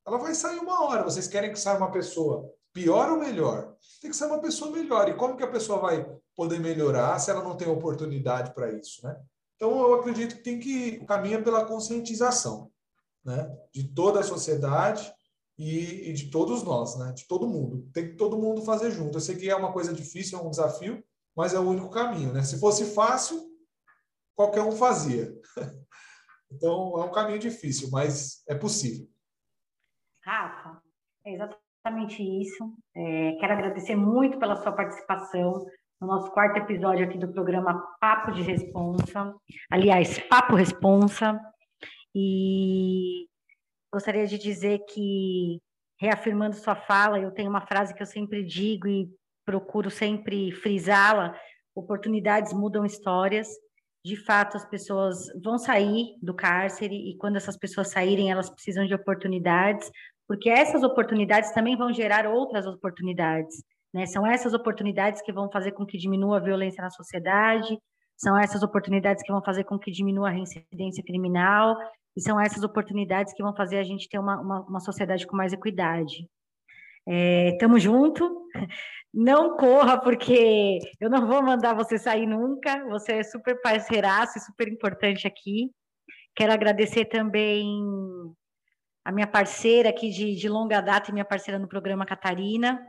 Ela 0.06 0.18
vai 0.18 0.36
sair 0.36 0.60
uma 0.60 0.84
hora. 0.84 1.04
Vocês 1.04 1.28
querem 1.28 1.52
que 1.52 1.60
saia 1.60 1.78
uma 1.78 1.92
pessoa 1.92 2.52
pior 2.74 3.10
ou 3.10 3.18
melhor? 3.18 3.74
Tem 4.02 4.12
que 4.12 4.18
ser 4.18 4.26
uma 4.26 4.40
pessoa 4.40 4.72
melhor. 4.72 5.08
E 5.08 5.16
como 5.16 5.38
que 5.38 5.44
a 5.44 5.52
pessoa 5.52 5.80
vai 5.80 6.06
poder 6.36 6.60
melhorar 6.60 7.18
se 7.20 7.32
ela 7.32 7.44
não 7.44 7.56
tem 7.56 7.70
oportunidade 7.70 8.54
para 8.54 8.70
isso, 8.72 9.06
né? 9.06 9.18
Então, 9.58 9.72
eu 9.72 9.96
acredito 9.96 10.36
que 10.36 10.44
tem 10.44 10.60
que 10.60 11.04
caminhar 11.06 11.44
pela 11.44 11.66
conscientização, 11.66 12.72
né? 13.26 13.52
De 13.74 13.92
toda 13.92 14.20
a 14.20 14.24
sociedade 14.24 15.12
e, 15.58 16.12
e, 16.12 16.14
de 16.14 16.30
todos 16.30 16.62
nós, 16.62 16.98
né? 16.98 17.12
De 17.12 17.28
todo 17.28 17.48
mundo. 17.48 17.90
Tem 17.92 18.12
que 18.12 18.16
todo 18.16 18.38
mundo 18.38 18.62
fazer 18.62 18.92
junto. 18.92 19.18
Eu 19.18 19.22
sei 19.22 19.36
que 19.36 19.50
é 19.50 19.56
uma 19.56 19.74
coisa 19.74 19.92
difícil, 19.92 20.38
é 20.38 20.42
um 20.42 20.52
desafio, 20.52 21.04
mas 21.36 21.56
é 21.56 21.60
o 21.60 21.68
único 21.68 21.90
caminho, 21.90 22.32
né? 22.32 22.44
Se 22.44 22.60
fosse 22.60 22.86
fácil, 22.94 23.44
qualquer 24.36 24.62
um 24.62 24.72
fazia. 24.72 25.34
Então, 26.50 26.98
é 27.02 27.04
um 27.04 27.12
caminho 27.12 27.40
difícil, 27.40 27.90
mas 27.92 28.42
é 28.48 28.56
possível. 28.56 29.06
Rafa, 30.24 30.82
é 31.26 31.34
exatamente 31.34 32.24
isso. 32.24 32.74
É, 32.96 33.34
quero 33.34 33.52
agradecer 33.52 33.98
muito 33.98 34.40
pela 34.40 34.56
sua 34.56 34.72
participação 34.72 35.66
no 36.00 36.08
nosso 36.08 36.32
quarto 36.32 36.58
episódio 36.58 37.06
aqui 37.06 37.18
do 37.18 37.32
programa 37.32 37.84
Papo 38.00 38.32
de 38.32 38.42
Responsa. 38.42 39.34
Aliás, 39.70 40.20
Papo 40.20 40.56
Responsa. 40.56 41.40
E 42.14 43.28
gostaria 43.92 44.26
de 44.28 44.38
dizer 44.38 44.80
que, 44.90 45.60
reafirmando 46.00 46.56
sua 46.56 46.76
fala, 46.76 47.20
eu 47.20 47.32
tenho 47.32 47.50
uma 47.50 47.66
frase 47.66 47.94
que 47.94 48.02
eu 48.02 48.08
sempre 48.08 48.44
digo 48.44 48.88
e 48.88 49.10
procuro 49.46 49.90
sempre 49.90 50.52
frisá-la: 50.52 51.36
oportunidades 51.76 52.54
mudam 52.54 52.86
histórias. 52.86 53.48
De 54.06 54.16
fato, 54.16 54.56
as 54.56 54.66
pessoas 54.70 55.26
vão 55.44 55.58
sair 55.58 56.16
do 56.22 56.34
cárcere 56.34 56.96
e 56.96 57.18
quando 57.18 57.36
essas 57.36 57.58
pessoas 57.58 57.90
saírem, 57.90 58.32
elas 58.32 58.50
precisam 58.50 58.86
de 58.86 58.94
oportunidades, 58.94 59.92
porque 60.28 60.50
essas 60.50 60.82
oportunidades 60.84 61.52
também 61.52 61.76
vão 61.76 61.92
gerar 61.92 62.26
outras 62.26 62.66
oportunidades. 62.66 63.64
Né? 63.94 64.06
São 64.06 64.26
essas 64.26 64.54
oportunidades 64.54 65.22
que 65.22 65.32
vão 65.32 65.50
fazer 65.52 65.72
com 65.72 65.86
que 65.86 65.98
diminua 65.98 66.38
a 66.38 66.42
violência 66.42 66.82
na 66.82 66.90
sociedade, 66.90 67.78
são 68.16 68.38
essas 68.38 68.64
oportunidades 68.64 69.24
que 69.24 69.32
vão 69.32 69.44
fazer 69.44 69.64
com 69.64 69.78
que 69.78 69.92
diminua 69.92 70.30
a 70.30 70.32
reincidência 70.32 71.04
criminal, 71.04 71.78
e 72.16 72.22
são 72.22 72.40
essas 72.42 72.64
oportunidades 72.64 73.34
que 73.34 73.44
vão 73.44 73.56
fazer 73.56 73.78
a 73.78 73.84
gente 73.84 74.10
ter 74.10 74.18
uma, 74.18 74.42
uma, 74.42 74.62
uma 74.62 74.80
sociedade 74.80 75.28
com 75.28 75.38
mais 75.38 75.54
equidade. 75.54 76.28
É, 77.08 77.58
junto. 77.78 78.48
Não 79.14 79.56
corra, 79.56 79.98
porque 80.00 80.80
eu 81.00 81.10
não 81.10 81.26
vou 81.26 81.42
mandar 81.42 81.74
você 81.74 81.98
sair 81.98 82.28
nunca. 82.28 82.86
Você 82.90 83.14
é 83.14 83.24
super 83.24 83.60
parceiraço 83.62 84.38
e 84.38 84.42
super 84.42 84.68
importante 84.68 85.26
aqui. 85.26 85.72
Quero 86.36 86.52
agradecer 86.52 87.06
também 87.06 87.66
a 89.06 89.12
minha 89.12 89.26
parceira 89.26 89.90
aqui 89.90 90.10
de, 90.10 90.36
de 90.36 90.50
longa 90.50 90.82
data 90.82 91.10
e 91.10 91.14
minha 91.14 91.26
parceira 91.26 91.58
no 91.58 91.68
programa, 91.68 92.06
Catarina. 92.06 92.80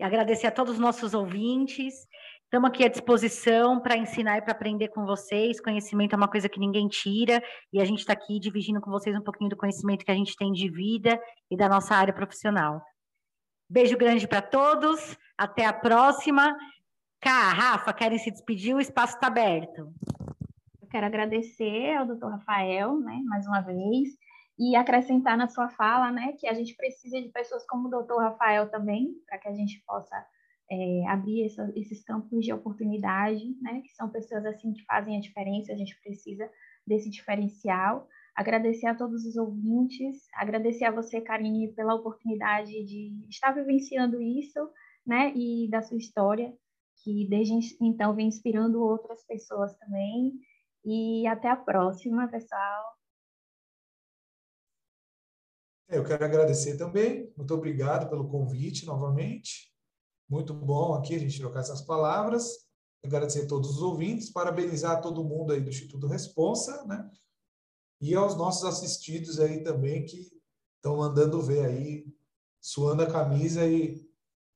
Agradecer 0.00 0.46
a 0.46 0.52
todos 0.52 0.74
os 0.74 0.78
nossos 0.78 1.12
ouvintes. 1.12 2.06
Estamos 2.44 2.70
aqui 2.70 2.84
à 2.84 2.88
disposição 2.88 3.80
para 3.80 3.96
ensinar 3.96 4.38
e 4.38 4.42
para 4.42 4.52
aprender 4.52 4.88
com 4.88 5.04
vocês. 5.04 5.60
Conhecimento 5.60 6.14
é 6.14 6.16
uma 6.16 6.28
coisa 6.28 6.48
que 6.48 6.60
ninguém 6.60 6.88
tira, 6.88 7.42
e 7.72 7.80
a 7.80 7.84
gente 7.84 7.98
está 7.98 8.12
aqui 8.12 8.38
dividindo 8.38 8.80
com 8.80 8.90
vocês 8.90 9.14
um 9.16 9.22
pouquinho 9.22 9.50
do 9.50 9.56
conhecimento 9.56 10.04
que 10.04 10.10
a 10.10 10.14
gente 10.14 10.36
tem 10.36 10.52
de 10.52 10.70
vida 10.70 11.20
e 11.50 11.56
da 11.56 11.68
nossa 11.68 11.94
área 11.94 12.14
profissional. 12.14 12.80
Beijo 13.68 13.98
grande 13.98 14.26
para 14.26 14.40
todos, 14.40 15.18
até 15.36 15.66
a 15.66 15.72
próxima. 15.72 16.56
Cá, 17.20 17.50
Rafa, 17.50 17.92
querem 17.92 18.18
se 18.18 18.30
despedir? 18.30 18.74
O 18.74 18.80
espaço 18.80 19.16
está 19.16 19.26
aberto. 19.26 19.92
Eu 20.80 20.88
quero 20.88 21.04
agradecer 21.04 21.96
ao 21.96 22.06
doutor 22.06 22.30
Rafael, 22.30 22.98
né, 23.00 23.20
mais 23.26 23.46
uma 23.46 23.60
vez, 23.60 24.08
e 24.58 24.74
acrescentar 24.74 25.36
na 25.36 25.46
sua 25.46 25.68
fala, 25.68 26.10
né, 26.10 26.32
que 26.38 26.48
a 26.48 26.52
gente 26.52 26.74
precisa 26.74 27.20
de 27.20 27.28
pessoas 27.28 27.64
como 27.66 27.86
o 27.86 27.90
doutor 27.90 28.20
Rafael 28.20 28.68
também, 28.68 29.14
para 29.26 29.38
que 29.38 29.48
a 29.48 29.54
gente 29.54 29.82
possa 29.86 30.16
é, 30.70 31.06
abrir 31.08 31.44
essa, 31.44 31.72
esses 31.76 32.02
campos 32.02 32.44
de 32.44 32.52
oportunidade, 32.52 33.56
né, 33.62 33.80
que 33.82 33.94
são 33.94 34.10
pessoas 34.10 34.44
assim 34.44 34.72
que 34.72 34.84
fazem 34.84 35.16
a 35.16 35.20
diferença, 35.20 35.72
a 35.72 35.76
gente 35.76 35.98
precisa 36.00 36.50
desse 36.86 37.08
diferencial. 37.08 38.08
Agradecer 38.34 38.86
a 38.86 38.94
todos 38.94 39.24
os 39.24 39.36
ouvintes, 39.36 40.26
agradecer 40.34 40.84
a 40.84 40.90
você, 40.90 41.20
Karine, 41.20 41.72
pela 41.74 41.94
oportunidade 41.94 42.72
de 42.84 43.12
estar 43.28 43.52
vivenciando 43.52 44.20
isso, 44.20 44.58
né, 45.06 45.32
e 45.36 45.68
da 45.70 45.82
sua 45.82 45.98
história, 45.98 46.52
que 47.02 47.28
desde 47.28 47.54
então 47.80 48.14
vem 48.14 48.26
inspirando 48.26 48.82
outras 48.82 49.24
pessoas 49.24 49.72
também. 49.78 50.32
E 50.84 51.26
até 51.26 51.48
a 51.48 51.56
próxima, 51.56 52.28
pessoal. 52.28 52.97
Eu 55.88 56.04
quero 56.04 56.24
agradecer 56.24 56.76
também. 56.76 57.32
Muito 57.36 57.54
obrigado 57.54 58.08
pelo 58.08 58.28
convite 58.28 58.84
novamente. 58.84 59.72
Muito 60.28 60.52
bom 60.52 60.94
aqui 60.94 61.14
a 61.14 61.18
gente 61.18 61.38
trocar 61.38 61.60
essas 61.60 61.80
palavras. 61.80 62.68
Agradecer 63.04 63.44
a 63.44 63.46
todos 63.46 63.70
os 63.70 63.82
ouvintes, 63.82 64.30
parabenizar 64.30 65.00
todo 65.00 65.24
mundo 65.24 65.52
aí 65.52 65.60
do 65.60 65.70
Instituto 65.70 66.06
Responsa, 66.06 66.84
né? 66.84 67.08
e 68.00 68.14
aos 68.14 68.36
nossos 68.36 68.64
assistidos 68.64 69.40
aí 69.40 69.62
também 69.62 70.04
que 70.04 70.30
estão 70.76 70.98
mandando 70.98 71.42
ver 71.42 71.64
aí, 71.64 72.06
suando 72.60 73.02
a 73.02 73.10
camisa 73.10 73.66
e, 73.66 74.06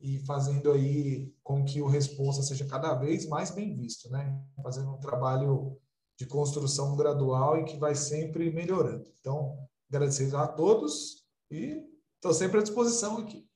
e 0.01 0.18
fazendo 0.20 0.70
aí 0.70 1.33
com 1.43 1.64
que 1.64 1.80
o 1.80 1.89
Responsa 1.89 2.43
seja 2.43 2.66
cada 2.66 2.95
vez 2.95 3.26
mais 3.26 3.51
bem 3.51 3.74
visto, 3.74 4.09
né? 4.11 4.41
Fazendo 4.62 4.93
um 4.93 4.99
trabalho 4.99 5.76
de 6.16 6.26
construção 6.26 6.97
gradual 6.97 7.59
e 7.59 7.64
que 7.64 7.76
vai 7.76 7.95
sempre 7.95 8.53
melhorando. 8.53 9.11
Então, 9.18 9.59
agradecer 9.89 10.35
a 10.37 10.47
todos 10.47 11.22
e 11.53 11.84
estou 12.14 12.32
sempre 12.32 12.59
à 12.59 12.62
disposição 12.62 13.18
aqui. 13.18 13.46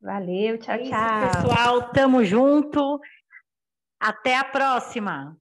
Valeu, 0.00 0.58
tchau, 0.58 0.74
é 0.74 0.82
isso, 0.82 0.90
tchau. 0.90 1.30
pessoal, 1.42 1.92
tamo 1.92 2.24
junto. 2.24 3.00
Até 3.98 4.36
a 4.36 4.44
próxima. 4.44 5.36